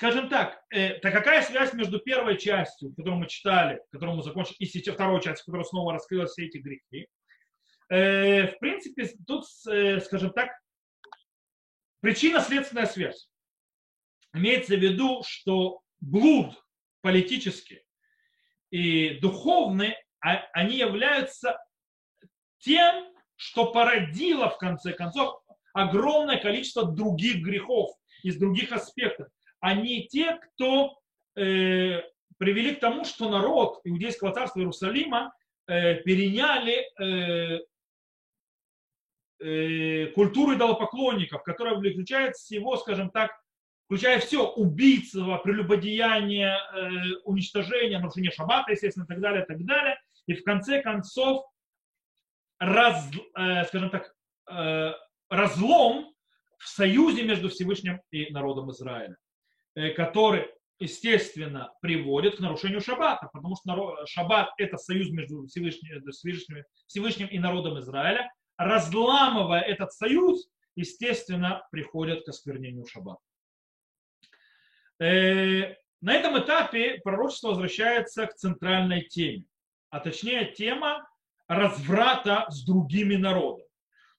Э, 0.00 0.06
скажем 0.06 0.28
так, 0.30 0.62
это 0.70 1.10
какая 1.10 1.42
связь 1.42 1.74
между 1.74 1.98
первой 1.98 2.38
частью, 2.38 2.94
которую 2.94 3.20
мы 3.20 3.26
читали, 3.26 3.82
которую 3.92 4.16
мы 4.16 4.22
закончили, 4.22 4.56
и 4.58 4.90
второй 4.90 5.20
частью, 5.20 5.44
которая 5.44 5.64
снова 5.64 5.92
раскрыла 5.92 6.26
все 6.26 6.46
эти 6.46 6.56
грехи? 6.56 7.06
Э, 7.90 8.46
в 8.48 8.58
принципе, 8.60 9.10
тут, 9.26 9.44
э, 9.68 10.00
скажем 10.00 10.32
так, 10.32 10.50
причинно-следственная 12.00 12.86
связь. 12.86 13.28
Имеется 14.32 14.76
в 14.76 14.80
виду, 14.80 15.22
что 15.26 15.82
блуд 16.00 16.54
политический 17.02 17.82
и 18.70 19.18
духовный 19.20 19.96
а, 20.20 20.36
они 20.52 20.76
являются 20.76 21.58
тем, 22.58 23.12
что 23.36 23.72
породило 23.72 24.48
в 24.48 24.56
конце 24.56 24.92
концов 24.92 25.42
огромное 25.74 26.38
количество 26.38 26.90
других 26.90 27.42
грехов 27.42 27.90
из 28.22 28.36
других 28.36 28.72
аспектов. 28.72 29.28
Они 29.60 30.06
те, 30.08 30.36
кто 30.36 30.98
э, 31.36 32.02
привели 32.38 32.74
к 32.74 32.80
тому, 32.80 33.04
что 33.04 33.28
народ 33.28 33.80
Иудейского 33.84 34.32
царства 34.32 34.60
Иерусалима 34.60 35.32
э, 35.66 35.96
переняли 35.96 36.86
э, 36.98 37.60
э, 39.40 40.06
культуру 40.08 40.54
идолопоклонников, 40.54 41.42
которая 41.42 41.76
включает 41.76 42.36
всего, 42.36 42.76
скажем 42.76 43.10
так, 43.10 43.30
включая 43.90 44.20
все, 44.20 44.46
убийство, 44.46 45.38
прелюбодеяние, 45.38 46.56
э, 46.56 47.16
уничтожение, 47.24 47.98
нарушение 47.98 48.30
шаббата, 48.30 48.72
естественно, 48.72 49.04
и 49.04 49.08
так 49.08 49.20
далее, 49.20 49.42
и 49.42 49.46
так 49.46 49.64
далее. 49.64 50.00
И 50.26 50.34
в 50.34 50.44
конце 50.44 50.80
концов, 50.80 51.44
раз, 52.60 53.10
э, 53.36 53.64
скажем 53.64 53.90
так, 53.90 54.14
э, 54.48 54.92
разлом 55.28 56.14
в 56.58 56.68
союзе 56.68 57.24
между 57.24 57.48
Всевышним 57.48 58.00
и 58.12 58.30
народом 58.32 58.70
Израиля, 58.70 59.16
который, 59.74 60.48
естественно, 60.78 61.72
приводит 61.80 62.36
к 62.36 62.40
нарушению 62.40 62.80
шаббата, 62.80 63.28
потому 63.32 63.56
что 63.56 64.06
шаббат– 64.06 64.50
это 64.58 64.76
союз 64.76 65.10
между 65.10 65.46
Всевышним, 65.46 66.02
Всевышним, 66.10 66.64
Всевышним 66.86 67.28
и 67.28 67.38
народом 67.38 67.78
Израиля. 67.80 68.32
Разламывая 68.56 69.62
этот 69.62 69.92
союз, 69.92 70.48
естественно, 70.74 71.66
приходит 71.70 72.24
к 72.24 72.28
осквернению 72.28 72.86
шаббата. 72.86 73.20
Э, 75.00 75.74
на 76.02 76.14
этом 76.14 76.38
этапе 76.38 77.00
пророчество 77.02 77.48
возвращается 77.48 78.26
к 78.26 78.34
центральной 78.34 79.02
теме, 79.02 79.44
а 79.90 80.00
точнее 80.00 80.52
тема 80.52 81.06
разврата 81.48 82.46
с 82.48 82.64
другими 82.64 83.16
народами. 83.16 83.66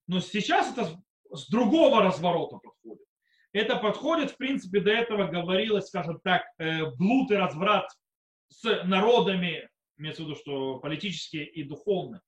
Но 0.08 0.20
сейчас 0.20 0.72
это 0.72 1.02
с 1.32 1.48
другого 1.50 2.02
разворота 2.02 2.58
подходит. 2.58 3.06
Это 3.54 3.76
подходит, 3.76 4.32
в 4.32 4.38
принципе, 4.38 4.80
до 4.80 4.92
этого 4.92 5.28
говорилось, 5.28 5.88
скажем 5.88 6.20
так, 6.24 6.44
э, 6.58 6.86
блуд 6.92 7.32
и 7.32 7.36
разврат 7.36 7.90
с 8.48 8.84
народами, 8.86 9.70
имеется 9.98 10.24
в 10.24 10.26
виду, 10.26 10.36
что 10.36 10.80
политические 10.80 11.46
и 11.46 11.64
духовные, 11.64 12.22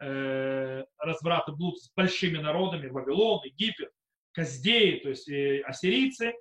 э, 0.00 0.84
разврат 0.98 1.48
и 1.48 1.52
блуд 1.52 1.78
с 1.78 1.92
большими 1.94 2.38
народами, 2.38 2.88
Вавилон, 2.88 3.44
Египет, 3.44 3.90
Каздеи, 4.32 5.00
то 5.00 5.08
есть 5.08 5.28
ассирийцы, 5.64 6.34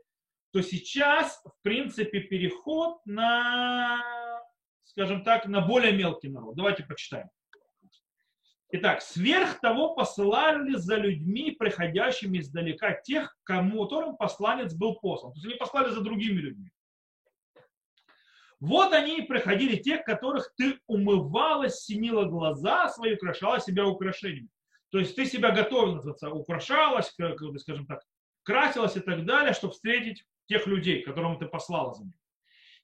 то 0.51 0.61
сейчас, 0.61 1.41
в 1.43 1.63
принципе, 1.63 2.19
переход 2.19 2.99
на, 3.05 4.01
скажем 4.83 5.23
так, 5.23 5.47
на 5.47 5.61
более 5.61 5.93
мелкий 5.93 6.29
народ. 6.29 6.55
Давайте 6.55 6.83
почитаем. 6.83 7.27
Итак, 8.69 9.01
сверх 9.01 9.61
того 9.61 9.95
посылали 9.95 10.75
за 10.75 10.97
людьми, 10.97 11.51
приходящими 11.51 12.39
издалека, 12.39 12.93
тех, 12.93 13.37
кому, 13.43 13.83
которым 13.83 14.17
посланец 14.17 14.73
был 14.73 14.95
послан. 14.95 15.31
То 15.31 15.37
есть 15.37 15.45
они 15.45 15.55
послали 15.55 15.89
за 15.91 16.01
другими 16.01 16.39
людьми. 16.39 16.71
Вот 18.59 18.91
они 18.91 19.19
и 19.19 19.21
приходили 19.21 19.77
тех, 19.77 20.03
которых 20.03 20.51
ты 20.57 20.79
умывала, 20.87 21.69
синила 21.69 22.25
глаза 22.25 22.89
свои, 22.89 23.13
украшала 23.13 23.59
себя 23.61 23.85
украшениями. 23.85 24.49
То 24.89 24.99
есть 24.99 25.15
ты 25.15 25.25
себя 25.25 25.51
готовила, 25.51 26.01
украшалась, 26.31 27.13
скажем 27.59 27.85
так, 27.85 28.01
красилась 28.43 28.97
и 28.97 28.99
так 28.99 29.25
далее, 29.25 29.53
чтобы 29.53 29.73
встретить 29.73 30.25
тех 30.47 30.65
людей, 30.67 31.03
которым 31.03 31.37
ты 31.37 31.45
послала 31.45 31.93
за 31.93 32.03
ним 32.03 32.13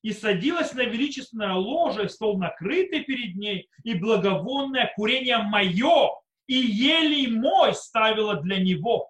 и 0.03 0.11
садилась 0.11 0.73
на 0.73 0.83
величественное 0.83 1.53
ложе, 1.53 2.09
стол 2.09 2.37
накрытый 2.37 3.03
перед 3.03 3.35
ней, 3.35 3.69
и 3.83 3.95
благовонное 3.95 4.91
курение 4.95 5.37
мое, 5.39 6.11
и 6.45 6.55
елей 6.55 7.27
мой 7.27 7.73
ставила 7.73 8.35
для 8.35 8.57
него. 8.57 9.09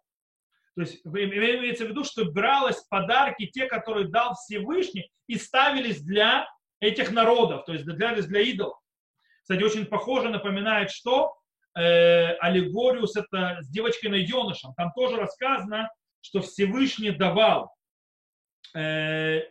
То 0.75 0.81
есть 0.81 1.01
имеется 1.05 1.85
в 1.85 1.89
виду, 1.89 2.03
что 2.03 2.25
бралось 2.25 2.81
подарки, 2.89 3.47
те, 3.47 3.65
которые 3.65 4.07
дал 4.07 4.35
Всевышний, 4.35 5.11
и 5.27 5.35
ставились 5.35 6.01
для 6.01 6.47
этих 6.79 7.11
народов, 7.11 7.65
то 7.65 7.73
есть 7.73 7.85
для, 7.85 8.15
для 8.15 8.41
идолов. 8.41 8.77
Кстати, 9.41 9.63
очень 9.63 9.85
похоже, 9.85 10.29
напоминает, 10.29 10.91
что 10.91 11.35
э, 11.75 12.33
аллегорию 12.35 13.07
с, 13.07 13.15
это, 13.15 13.57
с 13.61 13.69
девочкой-найденышем. 13.69 14.73
Там 14.75 14.91
тоже 14.95 15.17
рассказано, 15.17 15.89
что 16.21 16.41
Всевышний 16.41 17.11
давал 17.11 17.73
э, 18.75 19.41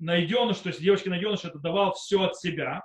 найденыш, 0.00 0.58
то 0.58 0.68
есть 0.70 0.80
девочке 0.80 1.10
найденыш 1.10 1.44
это 1.44 1.58
давал 1.58 1.94
все 1.94 2.22
от 2.22 2.36
себя, 2.36 2.82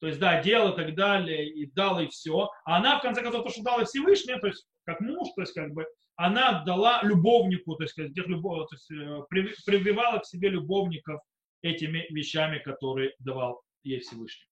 то 0.00 0.06
есть, 0.06 0.20
да, 0.20 0.40
делал 0.42 0.72
и 0.72 0.76
так 0.76 0.94
далее, 0.94 1.48
и 1.48 1.66
дал 1.72 1.98
и 2.00 2.08
все. 2.08 2.50
А 2.64 2.76
она, 2.76 2.98
в 2.98 3.02
конце 3.02 3.22
концов, 3.22 3.44
то, 3.44 3.50
что 3.50 3.62
дала 3.62 3.84
Всевышний, 3.84 4.38
то 4.38 4.46
есть, 4.46 4.66
как 4.84 5.00
муж, 5.00 5.28
то 5.34 5.42
есть, 5.42 5.54
как 5.54 5.72
бы, 5.72 5.86
она 6.16 6.64
дала 6.64 7.00
любовнику, 7.02 7.74
то 7.74 7.82
есть, 7.82 7.96
тех 7.96 8.26
любов, 8.26 8.68
то 8.68 8.76
есть, 8.76 8.90
э, 8.90 9.22
прививала 9.66 10.18
к 10.18 10.26
себе 10.26 10.50
любовников 10.50 11.20
этими 11.62 12.06
вещами, 12.10 12.58
которые 12.58 13.14
давал 13.18 13.60
ей 13.82 14.00
Всевышний. 14.00 14.46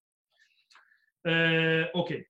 Э, 1.25 1.85
окей. 1.95 2.27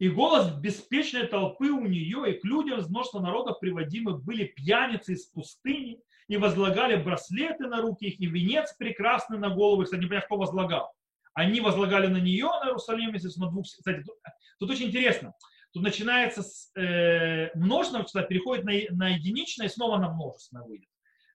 И 0.00 0.08
голос 0.08 0.50
беспечной 0.50 1.26
толпы 1.26 1.70
у 1.70 1.86
нее 1.86 2.32
и 2.32 2.40
к 2.40 2.44
людям 2.44 2.80
из 2.80 2.88
множества 2.88 3.20
народов 3.20 3.60
приводимых 3.60 4.24
были 4.24 4.44
пьяницы 4.44 5.12
из 5.12 5.26
пустыни, 5.26 6.00
и 6.26 6.36
возлагали 6.36 6.94
браслеты 6.94 7.66
на 7.66 7.82
руки 7.82 8.06
их, 8.06 8.20
и 8.20 8.26
венец 8.26 8.72
прекрасный 8.78 9.36
на 9.36 9.50
голову. 9.50 9.82
Кстати, 9.82 10.00
не 10.00 10.06
понятно, 10.06 10.26
кто 10.26 10.36
возлагал. 10.36 10.92
Они 11.34 11.60
возлагали 11.60 12.06
на 12.06 12.18
нее, 12.18 12.46
на 12.46 12.68
Иерусалим, 12.68 13.12
на 13.12 13.50
двух... 13.50 13.64
Кстати, 13.64 14.04
тут, 14.04 14.14
тут 14.60 14.70
очень 14.70 14.86
интересно. 14.86 15.34
Тут 15.72 15.82
начинается 15.82 16.44
с 16.44 16.70
э, 16.76 17.50
множественного 17.56 18.06
числа, 18.06 18.22
переходит 18.22 18.64
на, 18.64 18.72
на 18.96 19.08
единичное 19.08 19.66
и 19.66 19.70
снова 19.70 19.98
на 19.98 20.08
множественное 20.12 20.64
выйдет. 20.64 20.88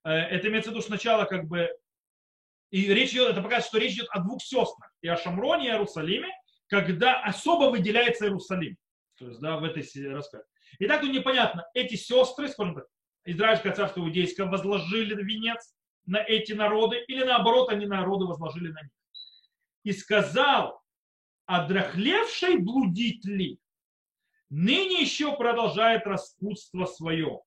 Э, 0.05 0.11
это 0.11 0.47
имеется 0.47 0.71
в 0.71 0.73
виду 0.73 0.81
сначала 0.81 1.25
как 1.25 1.45
бы... 1.49 1.69
И 2.71 2.93
речь 2.93 3.11
идет, 3.11 3.31
это 3.31 3.41
показывает, 3.41 3.65
что 3.65 3.77
речь 3.79 3.95
идет 3.95 4.07
о 4.11 4.21
двух 4.21 4.41
сестрах. 4.41 4.93
И 5.01 5.09
о 5.09 5.17
Шамроне, 5.17 5.67
и 5.67 5.69
о 5.71 5.73
Иерусалиме, 5.73 6.29
когда 6.67 7.21
особо 7.21 7.69
выделяется 7.69 8.25
Иерусалим. 8.25 8.77
То 9.17 9.27
есть, 9.27 9.39
да, 9.39 9.57
в 9.57 9.63
этой 9.63 9.83
рассказе. 10.11 10.43
И 10.79 10.87
так 10.87 11.01
тут 11.01 11.11
непонятно, 11.11 11.65
эти 11.73 11.95
сестры, 11.95 12.49
скажем 12.49 12.75
так, 12.75 12.85
Израильское 13.25 13.71
царство 13.71 14.01
иудейское 14.01 14.45
возложили 14.45 15.15
венец 15.15 15.75
на 16.05 16.17
эти 16.17 16.53
народы, 16.53 17.03
или 17.07 17.23
наоборот, 17.23 17.69
они 17.69 17.85
народы 17.85 18.25
возложили 18.25 18.71
на 18.71 18.81
них. 18.81 18.91
И 19.83 19.91
сказал, 19.93 20.81
одрахлевший 21.45 22.57
блудить 22.57 23.25
ли, 23.25 23.59
ныне 24.49 25.01
еще 25.01 25.35
продолжает 25.35 26.05
распутство 26.05 26.85
свое. 26.85 27.41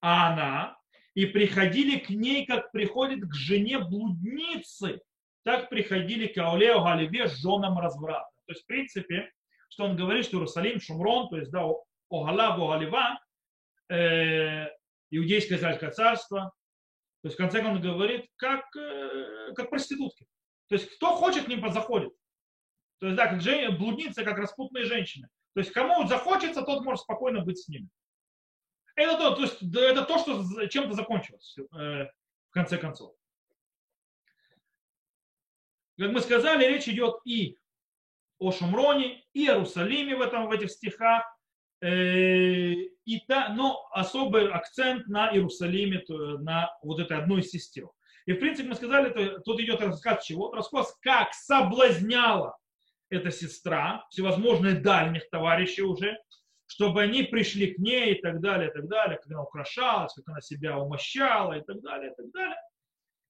А 0.00 0.32
она, 0.32 0.78
и 1.14 1.26
приходили 1.26 1.98
к 1.98 2.10
ней, 2.10 2.46
как 2.46 2.70
приходит 2.72 3.26
к 3.26 3.34
жене 3.34 3.78
блудницы, 3.78 5.00
так 5.44 5.68
приходили 5.68 6.26
к 6.26 6.38
Аулео 6.38 6.82
Галиве 6.82 7.28
с 7.28 7.40
женам 7.40 7.78
разврата. 7.78 8.30
То 8.46 8.52
есть, 8.52 8.62
в 8.62 8.66
принципе, 8.66 9.30
что 9.68 9.84
он 9.84 9.96
говорит, 9.96 10.24
что 10.24 10.36
Иерусалим, 10.36 10.80
Шумрон, 10.80 11.28
то 11.28 11.36
есть, 11.36 11.50
да, 11.50 11.64
Огалав, 12.10 12.58
Огалива, 12.58 13.20
э, 13.88 14.68
иудейское 15.10 15.58
израильское 15.58 15.90
царство. 15.90 16.52
То 17.22 17.28
есть, 17.28 17.36
в 17.36 17.38
конце 17.38 17.62
концов, 17.62 17.84
он 17.84 17.92
говорит, 17.92 18.26
как, 18.36 18.64
э, 18.76 19.52
как 19.54 19.70
проститутки. 19.70 20.26
То 20.68 20.74
есть, 20.74 20.94
кто 20.96 21.16
хочет, 21.16 21.44
к 21.44 21.48
ним 21.48 21.68
заходит. 21.70 22.12
То 22.98 23.06
есть, 23.06 23.16
да, 23.16 23.28
как 23.28 23.40
жен... 23.40 23.76
блудницы, 23.76 24.24
как 24.24 24.38
распутные 24.38 24.84
женщины. 24.84 25.28
То 25.54 25.60
есть, 25.60 25.72
кому 25.72 26.06
захочется, 26.06 26.62
тот 26.62 26.84
может 26.84 27.02
спокойно 27.02 27.42
быть 27.42 27.58
с 27.58 27.68
ними. 27.68 27.88
Это 28.96 29.16
то, 29.16 29.34
то, 29.36 29.42
есть, 29.42 29.62
это 29.62 30.04
то 30.04 30.18
что 30.18 30.66
чем-то 30.66 30.94
закончилось 30.94 31.56
э, 31.58 32.04
в 32.50 32.52
конце 32.52 32.76
концов. 32.76 33.14
Как 36.00 36.12
мы 36.12 36.20
сказали, 36.20 36.64
речь 36.64 36.88
идет 36.88 37.16
и 37.24 37.56
о 38.38 38.50
Шумроне, 38.50 39.22
и 39.32 39.44
Иерусалиме 39.44 40.16
в, 40.16 40.22
этом, 40.22 40.48
в 40.48 40.50
этих 40.50 40.70
стихах, 40.70 41.24
Э, 41.82 42.72
и 42.72 43.20
та, 43.26 43.48
но 43.54 43.88
особый 43.92 44.50
акцент 44.50 45.08
на 45.08 45.32
Иерусалиме, 45.32 46.04
на 46.40 46.70
вот 46.82 47.00
этой 47.00 47.16
одной 47.16 47.40
из 47.40 47.50
сестер. 47.50 47.88
И 48.26 48.32
в 48.32 48.38
принципе 48.38 48.68
мы 48.68 48.74
сказали, 48.74 49.10
то, 49.10 49.38
тут 49.40 49.60
идет 49.60 49.80
рассказ 49.80 50.24
чего? 50.24 50.52
Рассказ, 50.52 50.94
как 51.00 51.32
соблазняла 51.32 52.56
эта 53.08 53.30
сестра, 53.30 54.06
всевозможные 54.10 54.74
дальних 54.74 55.28
товарищей 55.30 55.82
уже, 55.82 56.18
чтобы 56.66 57.02
они 57.02 57.22
пришли 57.22 57.72
к 57.72 57.78
ней 57.78 58.14
и 58.14 58.20
так 58.20 58.40
далее, 58.40 58.68
и 58.68 58.72
так 58.72 58.86
далее, 58.86 59.16
как 59.16 59.26
она 59.30 59.42
украшалась, 59.42 60.12
как 60.12 60.28
она 60.28 60.40
себя 60.42 60.78
умощала 60.78 61.54
и 61.54 61.64
так 61.64 61.80
далее, 61.80 62.12
и 62.12 62.14
так 62.14 62.30
далее. 62.30 62.56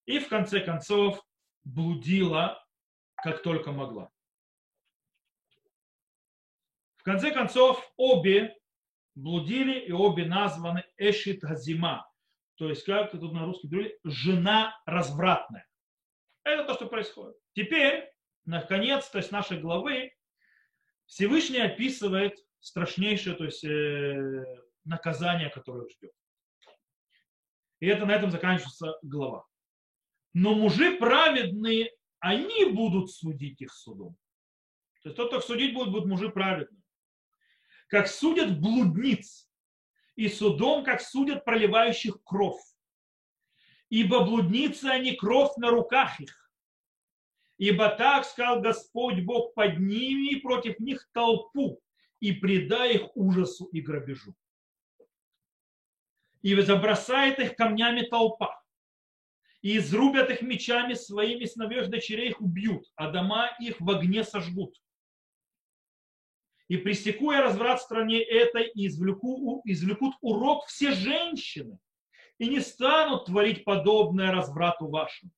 И 0.07 0.19
в 0.19 0.29
конце 0.29 0.59
концов 0.59 1.23
блудила, 1.65 2.65
как 3.17 3.43
только 3.43 3.73
могла. 3.73 4.11
В 6.97 7.03
конце 7.03 7.33
концов, 7.33 7.83
обе 7.97 8.57
блудили 9.15 9.79
и 9.81 9.93
обе 9.93 10.27
названы 10.27 10.85
Эшит 10.97 11.41
Газима. 11.41 12.07
То 12.57 12.69
есть, 12.69 12.85
как 12.85 13.11
тут 13.11 13.33
на 13.33 13.47
русском 13.47 13.71
говорили, 13.71 13.99
жена 14.05 14.79
развратная. 14.85 15.67
Это 16.45 16.65
то, 16.65 16.75
что 16.75 16.87
происходит. 16.87 17.37
Теперь 17.55 18.11
наконец, 18.45 19.09
то 19.09 19.19
есть 19.19 19.33
нашей 19.33 19.59
главы, 19.59 20.13
Всевышний 21.07 21.61
описывает 21.61 22.39
страшнейшее, 22.61 23.35
то 23.35 23.45
есть 23.45 23.65
э, 23.65 24.45
наказание, 24.85 25.51
которое 25.51 25.89
ждет. 25.89 26.13
И 27.81 27.87
это 27.87 28.05
на 28.05 28.13
этом 28.13 28.31
заканчивается 28.31 28.99
глава. 29.03 29.47
Но 30.33 30.55
мужи 30.55 30.97
праведные, 30.97 31.93
они 32.19 32.67
будут 32.67 33.11
судить 33.11 33.61
их 33.61 33.73
судом. 33.73 34.17
То 35.03 35.09
есть 35.09 35.17
тот, 35.17 35.29
кто 35.29 35.41
судить 35.41 35.75
будет, 35.75 35.91
будут 35.91 36.07
мужи 36.07 36.29
праведные. 36.29 36.83
Как 37.89 38.07
судят 38.07 38.61
блудниц, 38.61 39.51
и 40.21 40.29
судом, 40.29 40.85
как 40.85 41.01
судят 41.01 41.47
проливающих 41.47 42.23
кровь. 42.23 42.61
Ибо 43.89 44.23
блудницы 44.23 44.85
они 44.85 45.17
кровь 45.17 45.57
на 45.57 45.71
руках 45.71 46.21
их. 46.21 46.53
Ибо 47.57 47.89
так 47.89 48.27
сказал 48.27 48.61
Господь 48.61 49.21
Бог, 49.21 49.55
подними 49.55 50.37
против 50.37 50.79
них 50.79 51.09
толпу 51.13 51.81
и 52.21 52.33
предай 52.33 52.97
их 52.97 53.17
ужасу 53.17 53.65
и 53.67 53.81
грабежу. 53.81 54.35
И 56.43 56.55
забросает 56.61 57.39
их 57.39 57.57
камнями 57.57 58.03
толпа, 58.03 58.60
и 59.63 59.77
изрубят 59.77 60.31
их 60.31 60.43
мечами 60.43 60.95
своими 60.95 61.45
сыновей 61.45 61.87
дочерей 61.87 62.31
их 62.31 62.41
убьют, 62.41 62.85
а 62.97 63.11
дома 63.11 63.51
их 63.61 63.81
в 63.81 63.91
огне 63.91 64.25
сожгут. 64.25 64.75
И 66.69 66.77
пресеку 66.77 67.33
я 67.33 67.43
разврат 67.43 67.81
в 67.81 67.83
стране 67.83 68.23
этой, 68.23 68.69
и 68.69 68.87
извлеку, 68.87 69.61
извлекут 69.65 70.15
урок 70.21 70.67
все 70.67 70.93
женщины, 70.93 71.79
и 72.39 72.49
не 72.49 72.61
станут 72.61 73.27
творить 73.27 73.65
подобное 73.65 74.31
разврату 74.31 74.89
вашему. 74.89 75.33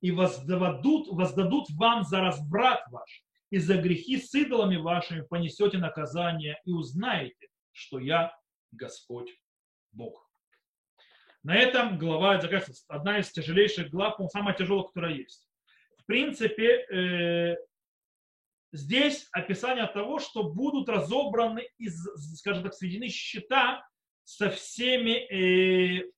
И 0.00 0.10
воздадут, 0.10 1.08
воздадут 1.08 1.68
вам 1.70 2.04
за 2.04 2.20
разврат 2.20 2.82
ваш, 2.90 3.22
и 3.50 3.58
за 3.58 3.76
грехи 3.76 4.18
с 4.18 4.34
идолами 4.34 4.76
вашими 4.76 5.20
понесете 5.20 5.78
наказание, 5.78 6.60
и 6.64 6.72
узнаете, 6.72 7.48
что 7.72 7.98
я 7.98 8.34
Господь 8.72 9.30
Бог. 9.92 10.25
На 11.46 11.54
этом 11.54 11.96
глава 11.96 12.40
заканчивается. 12.40 12.84
Одна 12.88 13.20
из 13.20 13.30
тяжелейших 13.30 13.90
глав, 13.90 14.18
самая 14.32 14.52
тяжелая, 14.56 14.82
которая 14.82 15.12
есть. 15.12 15.46
В 15.96 16.04
принципе, 16.04 16.84
э, 16.90 17.56
здесь 18.72 19.28
описание 19.30 19.86
того, 19.86 20.18
что 20.18 20.42
будут 20.42 20.88
разобраны, 20.88 21.68
из, 21.78 22.04
скажем 22.36 22.64
так, 22.64 22.74
сведены 22.74 23.10
счета 23.10 23.86
со 24.24 24.50
всеми, 24.50 26.00
э, 26.00 26.10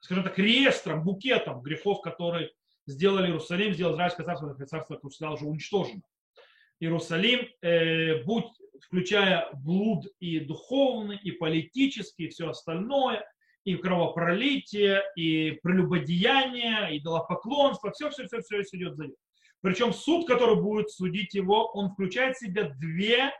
скажем 0.00 0.24
так, 0.24 0.36
реестром, 0.36 1.04
букетом 1.04 1.62
грехов, 1.62 2.00
которые 2.00 2.50
сделали 2.88 3.28
Иерусалим, 3.28 3.72
сделал 3.72 3.94
Израильское 3.94 4.24
царство, 4.24 4.66
царство, 4.66 4.98
сказал, 5.10 5.34
уже 5.34 5.44
уничтожено. 5.44 6.02
Иерусалим, 6.80 7.48
э, 7.62 8.24
будь, 8.24 8.50
включая 8.82 9.48
блуд 9.52 10.08
и 10.18 10.40
духовный, 10.40 11.18
и 11.18 11.30
политический, 11.30 12.24
и 12.24 12.30
все 12.30 12.48
остальное, 12.48 13.24
и 13.66 13.74
кровопролитие, 13.74 15.02
и 15.16 15.58
прелюбодеяние, 15.60 16.94
и 16.94 16.98
идолопоклонство, 16.98 17.90
все, 17.90 18.10
все, 18.10 18.22
идет 18.22 18.94
за 18.96 19.06
ним. 19.06 19.16
Причем 19.60 19.92
суд, 19.92 20.28
который 20.28 20.54
будет 20.54 20.92
судить 20.92 21.34
его, 21.34 21.72
он 21.72 21.90
включает 21.90 22.36
в 22.36 22.38
себя 22.38 22.70
две 22.78 23.32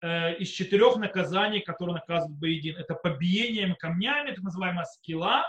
э, 0.00 0.36
из 0.36 0.48
четырех 0.48 0.96
наказаний, 0.96 1.60
которые 1.60 1.96
наказывают 1.96 2.38
Боедин. 2.38 2.76
Это 2.76 2.94
побиением 2.94 3.74
камнями, 3.76 4.30
так 4.30 4.42
называемая 4.42 4.86
скилла, 4.86 5.44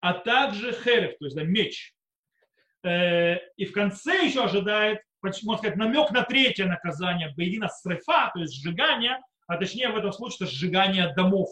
а 0.00 0.14
также 0.14 0.72
херев, 0.72 1.16
то 1.18 1.26
есть 1.26 1.36
да, 1.36 1.44
меч. 1.44 1.94
Э, 2.82 3.36
и 3.56 3.66
в 3.66 3.72
конце 3.72 4.24
еще 4.24 4.42
ожидает, 4.42 4.98
можно 5.22 5.58
сказать, 5.58 5.76
намек 5.76 6.10
на 6.10 6.24
третье 6.24 6.66
наказание 6.66 7.32
Боедина 7.36 7.68
срефа, 7.68 8.32
то 8.34 8.40
есть 8.40 8.60
сжигание, 8.60 9.20
а 9.46 9.58
точнее 9.58 9.90
в 9.90 9.96
этом 9.96 10.12
случае 10.12 10.38
это 10.40 10.46
сжигание 10.46 11.14
домов. 11.14 11.48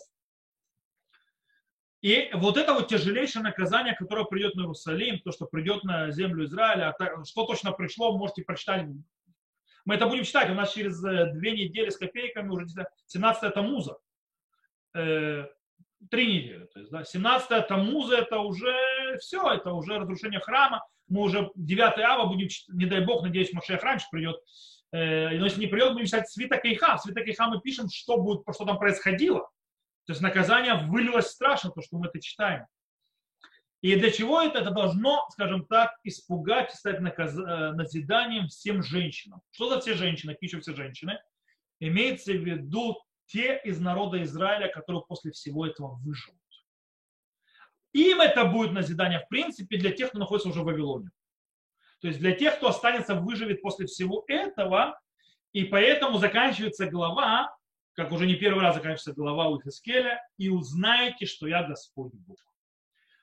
И 2.02 2.30
вот 2.34 2.56
это 2.56 2.74
вот 2.74 2.88
тяжелейшее 2.88 3.44
наказание, 3.44 3.94
которое 3.94 4.24
придет 4.24 4.56
на 4.56 4.62
Иерусалим, 4.62 5.20
то, 5.20 5.30
что 5.30 5.46
придет 5.46 5.84
на 5.84 6.10
землю 6.10 6.44
Израиля, 6.44 6.94
а 6.98 7.24
что 7.24 7.46
точно 7.46 7.70
пришло, 7.70 8.18
можете 8.18 8.42
прочитать. 8.42 8.88
Мы 9.84 9.94
это 9.94 10.06
будем 10.06 10.24
читать, 10.24 10.50
у 10.50 10.54
нас 10.54 10.72
через 10.72 11.02
э, 11.04 11.32
две 11.32 11.52
недели 11.52 11.90
с 11.90 11.96
копейками 11.96 12.48
уже 12.48 12.66
17 13.06 13.54
Тамуза. 13.54 13.98
Э, 14.94 15.46
три 16.10 16.26
недели. 16.26 16.64
То 16.66 16.80
есть, 16.80 16.90
да, 16.90 17.04
17 17.04 17.68
Тамуза 17.68 18.16
это 18.16 18.38
уже 18.40 18.74
все, 19.20 19.52
это 19.52 19.72
уже 19.72 19.98
разрушение 19.98 20.40
храма. 20.40 20.84
Мы 21.08 21.20
уже 21.22 21.50
9 21.54 21.98
ава 22.00 22.26
будем, 22.26 22.48
не 22.68 22.86
дай 22.86 23.04
бог, 23.04 23.22
надеюсь, 23.22 23.52
Машех 23.52 23.80
раньше 23.82 24.06
придет. 24.10 24.36
Э, 24.90 25.30
но 25.38 25.44
если 25.44 25.60
не 25.60 25.68
придет, 25.68 25.92
будем 25.92 26.06
читать 26.06 26.28
Свита 26.28 26.56
Кейха. 26.58 26.96
В 26.96 27.02
Свита 27.02 27.22
Кейха 27.22 27.46
мы 27.46 27.60
пишем, 27.60 27.88
что, 27.88 28.16
будет, 28.18 28.42
что 28.52 28.64
там 28.64 28.78
происходило 28.78 29.48
то 30.04 30.12
есть 30.12 30.20
наказание 30.20 30.74
вылилось 30.74 31.28
страшно, 31.28 31.70
то, 31.70 31.80
что 31.80 31.96
мы 31.96 32.08
это 32.08 32.20
читаем. 32.20 32.66
И 33.82 33.96
для 33.96 34.12
чего 34.12 34.40
это? 34.40 34.60
Это 34.60 34.70
должно, 34.70 35.26
скажем 35.30 35.66
так, 35.66 35.92
испугать 36.04 36.72
стать 36.72 37.00
наказ... 37.00 37.36
Э, 37.36 37.72
назиданием 37.72 38.46
всем 38.46 38.82
женщинам. 38.82 39.42
Что 39.50 39.68
за 39.68 39.80
все 39.80 39.94
женщины? 39.94 40.36
Пишут 40.40 40.62
все 40.62 40.74
женщины. 40.74 41.18
Имеется 41.80 42.32
в 42.32 42.44
виду 42.44 43.02
те 43.26 43.60
из 43.64 43.80
народа 43.80 44.22
Израиля, 44.22 44.68
которые 44.68 45.02
после 45.08 45.32
всего 45.32 45.66
этого 45.66 45.96
выживут. 45.96 46.38
Им 47.92 48.20
это 48.20 48.44
будет 48.44 48.72
назидание, 48.72 49.20
в 49.20 49.28
принципе, 49.28 49.76
для 49.78 49.90
тех, 49.90 50.10
кто 50.10 50.18
находится 50.18 50.48
уже 50.48 50.60
в 50.60 50.64
Вавилоне. 50.64 51.10
То 52.00 52.08
есть 52.08 52.20
для 52.20 52.32
тех, 52.32 52.56
кто 52.56 52.68
останется, 52.68 53.14
выживет 53.14 53.62
после 53.62 53.86
всего 53.86 54.24
этого, 54.28 55.00
и 55.52 55.64
поэтому 55.64 56.18
заканчивается 56.18 56.86
глава 56.86 57.54
как 57.94 58.12
уже 58.12 58.26
не 58.26 58.34
первый 58.34 58.62
раз 58.62 58.74
заканчивается 58.74 59.12
глава 59.12 59.48
у 59.48 59.60
Хискеля, 59.60 60.22
и 60.38 60.48
узнаете, 60.48 61.26
что 61.26 61.46
я 61.46 61.62
Господь 61.62 62.12
Бог. 62.14 62.38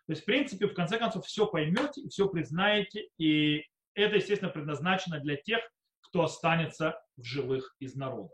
То 0.06 0.14
есть, 0.14 0.24
в 0.24 0.26
принципе, 0.26 0.68
в 0.68 0.74
конце 0.74 0.98
концов, 0.98 1.26
все 1.26 1.46
поймете 1.46 2.08
все 2.10 2.28
признаете, 2.28 3.10
и 3.18 3.64
это, 3.94 4.16
естественно, 4.16 4.52
предназначено 4.52 5.20
для 5.20 5.36
тех, 5.36 5.60
кто 6.02 6.24
останется 6.24 7.00
в 7.18 7.24
живых 7.24 7.76
из 7.80 7.96
народа. 7.96 8.34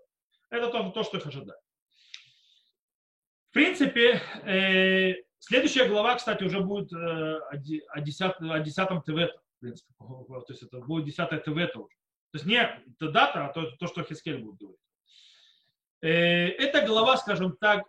Это 0.49 0.69
то, 0.69 0.89
то 0.91 1.03
что 1.03 1.17
их 1.17 1.27
ожидает. 1.27 1.59
В 3.49 3.53
принципе, 3.53 4.21
э, 4.45 5.15
следующая 5.39 5.87
глава, 5.87 6.15
кстати, 6.15 6.43
уже 6.43 6.61
будет 6.61 6.91
э, 6.93 7.39
о, 7.39 7.57
10, 7.57 8.21
о 8.39 8.59
10 8.59 8.87
ТВ. 9.03 9.07
В 9.07 9.59
принципе, 9.59 9.93
то 9.99 10.45
есть 10.49 10.63
это 10.63 10.79
будет 10.79 11.05
10 11.05 11.43
ТВ 11.43 11.73
уже. 11.73 11.89
То 12.31 12.37
есть 12.37 12.45
не 12.45 12.83
дата, 12.99 13.45
а 13.45 13.53
то, 13.53 13.71
то 13.71 13.87
что 13.87 14.03
Хискель 14.03 14.39
будет 14.39 14.59
говорить. 14.59 14.84
Э, 16.05 16.49
эта 16.49 16.85
глава, 16.85 17.17
скажем 17.17 17.57
так, 17.57 17.83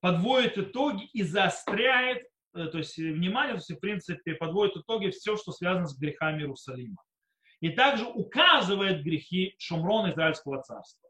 подводит 0.00 0.58
итоги 0.58 1.06
и 1.14 1.22
заостряет, 1.22 2.22
э, 2.54 2.66
то 2.66 2.76
есть 2.76 2.98
внимание, 2.98 3.54
то 3.54 3.60
есть 3.60 3.70
в 3.70 3.80
принципе 3.80 4.34
подводит 4.34 4.76
итоги 4.76 5.08
все, 5.08 5.38
что 5.38 5.52
связано 5.52 5.86
с 5.86 5.98
грехами 5.98 6.40
Иерусалима. 6.40 7.02
И 7.60 7.70
также 7.70 8.04
указывает 8.04 9.02
грехи 9.02 9.54
Шумрона 9.56 10.12
Израильского 10.12 10.60
царства. 10.62 11.08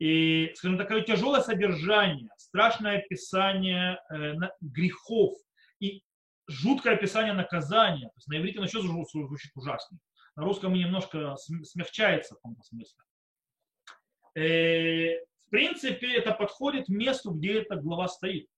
И, 0.00 0.50
скажем, 0.56 0.78
такое 0.78 1.02
тяжелое 1.02 1.42
содержание, 1.42 2.30
страшное 2.38 2.98
описание 2.98 4.00
э, 4.10 4.34
грехов 4.60 5.34
и 5.78 6.02
жуткое 6.48 6.94
описание 6.94 7.34
наказания. 7.34 8.06
То 8.06 8.16
есть 8.16 8.26
на 8.26 8.38
иврите 8.38 8.58
оно 8.58 8.66
еще 8.66 8.80
звучит 8.80 9.52
ужаснее. 9.54 10.00
На 10.34 10.42
русском 10.42 10.72
немножко 10.72 11.36
смягчается 11.36 12.34
в 12.34 12.38
каком-то 12.38 12.62
смысле 12.64 13.04
в 15.48 15.50
принципе, 15.50 16.12
это 16.14 16.32
подходит 16.32 16.90
месту, 16.90 17.30
где 17.30 17.62
эта 17.62 17.76
глава 17.76 18.06
стоит. 18.08 18.50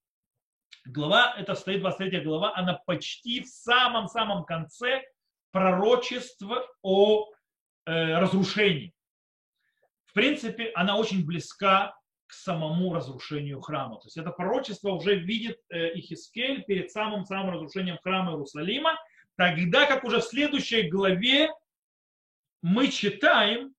Глава, 0.84 1.36
это 1.38 1.54
стоит 1.54 1.82
23 1.82 2.22
глава, 2.22 2.52
она 2.56 2.74
почти 2.84 3.42
в 3.42 3.46
самом-самом 3.46 4.44
конце 4.44 5.04
пророчества 5.52 6.66
о 6.82 7.28
э, 7.86 8.18
разрушении. 8.18 8.92
В 10.06 10.14
принципе, 10.14 10.72
она 10.74 10.96
очень 10.96 11.24
близка 11.24 11.94
к 12.26 12.32
самому 12.32 12.92
разрушению 12.92 13.60
храма. 13.60 14.00
То 14.00 14.06
есть 14.06 14.16
это 14.16 14.32
пророчество 14.32 14.90
уже 14.90 15.14
видит 15.14 15.60
э, 15.68 15.96
Ихискель 15.96 16.64
перед 16.64 16.90
самым-самым 16.90 17.54
разрушением 17.54 17.98
храма 18.02 18.32
Иерусалима, 18.32 18.98
тогда 19.36 19.86
как 19.86 20.02
уже 20.02 20.18
в 20.18 20.24
следующей 20.24 20.88
главе 20.88 21.50
мы 22.62 22.88
читаем, 22.88 23.74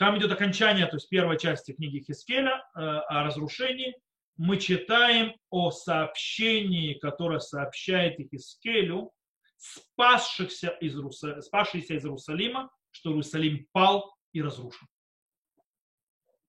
там 0.00 0.16
идет 0.16 0.32
окончание, 0.32 0.86
то 0.86 0.96
есть 0.96 1.10
первой 1.10 1.38
части 1.38 1.72
книги 1.72 2.02
Хискеля 2.02 2.64
э, 2.74 2.80
о 2.80 3.22
разрушении. 3.22 3.94
Мы 4.38 4.56
читаем 4.56 5.36
о 5.50 5.70
сообщении, 5.70 6.94
которое 6.94 7.38
сообщает 7.38 8.16
Хискелю, 8.16 9.12
спасшихся 9.58 10.68
из, 10.80 10.96
спасшийся 11.44 11.96
из 11.96 12.04
Иерусалима, 12.06 12.70
что 12.90 13.10
Иерусалим 13.10 13.66
пал 13.72 14.16
и 14.32 14.40
разрушен. 14.40 14.88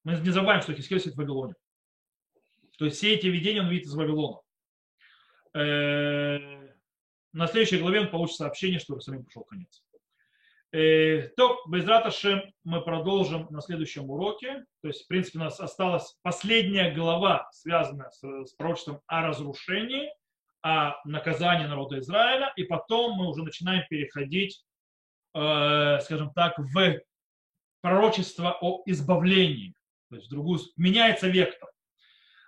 Мы 0.06 0.14
не 0.14 0.30
забываем, 0.30 0.62
что 0.62 0.74
Хискель 0.74 1.02
сидит 1.02 1.16
в 1.16 1.18
Вавилоне. 1.18 1.56
То 2.78 2.86
есть 2.86 3.00
все 3.00 3.16
эти 3.16 3.28
видения 3.28 3.60
он 3.60 3.68
видит 3.68 3.88
из 3.88 3.96
Вавилона. 3.96 4.40
Э, 5.56 6.38
на 7.34 7.48
следующей 7.48 7.80
главе 7.80 8.00
он 8.00 8.12
получит 8.12 8.38
сообщение, 8.38 8.80
что 8.80 8.94
Иерусалим 8.94 9.26
пришел 9.26 9.44
конец. 9.44 9.84
Э, 10.74 11.28
то, 11.36 11.62
без 11.68 11.86
раташем, 11.86 12.42
мы 12.64 12.82
продолжим 12.82 13.48
на 13.50 13.62
следующем 13.62 14.10
уроке. 14.10 14.66
То 14.82 14.88
есть, 14.88 15.04
в 15.04 15.08
принципе, 15.08 15.40
у 15.40 15.42
нас 15.42 15.60
осталась 15.60 16.18
последняя 16.22 16.92
глава, 16.92 17.50
связанная 17.52 18.10
с, 18.10 18.22
с 18.22 18.54
пророчеством 18.54 19.02
о 19.06 19.28
разрушении, 19.28 20.10
о 20.62 20.96
наказании 21.04 21.68
народа 21.68 22.00
Израиля. 22.00 22.54
И 22.56 22.64
потом 22.64 23.18
мы 23.18 23.28
уже 23.28 23.44
начинаем 23.44 23.86
переходить, 23.90 24.64
э, 25.36 26.00
скажем 26.02 26.32
так, 26.34 26.58
в 26.58 27.02
пророчество 27.82 28.58
о 28.62 28.82
избавлении. 28.86 29.74
То 30.10 30.16
есть, 30.16 30.28
в 30.28 30.32
другую, 30.32 30.60
меняется 30.78 31.28
вектор. 31.28 31.70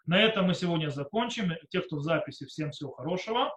На 0.06 0.22
этом 0.22 0.48
мы 0.48 0.54
сегодня 0.54 0.90
закончим. 0.90 1.52
Те, 1.70 1.82
кто 1.82 1.98
в 1.98 2.02
записи, 2.02 2.46
всем 2.46 2.72
всего 2.72 2.92
хорошего. 2.92 3.52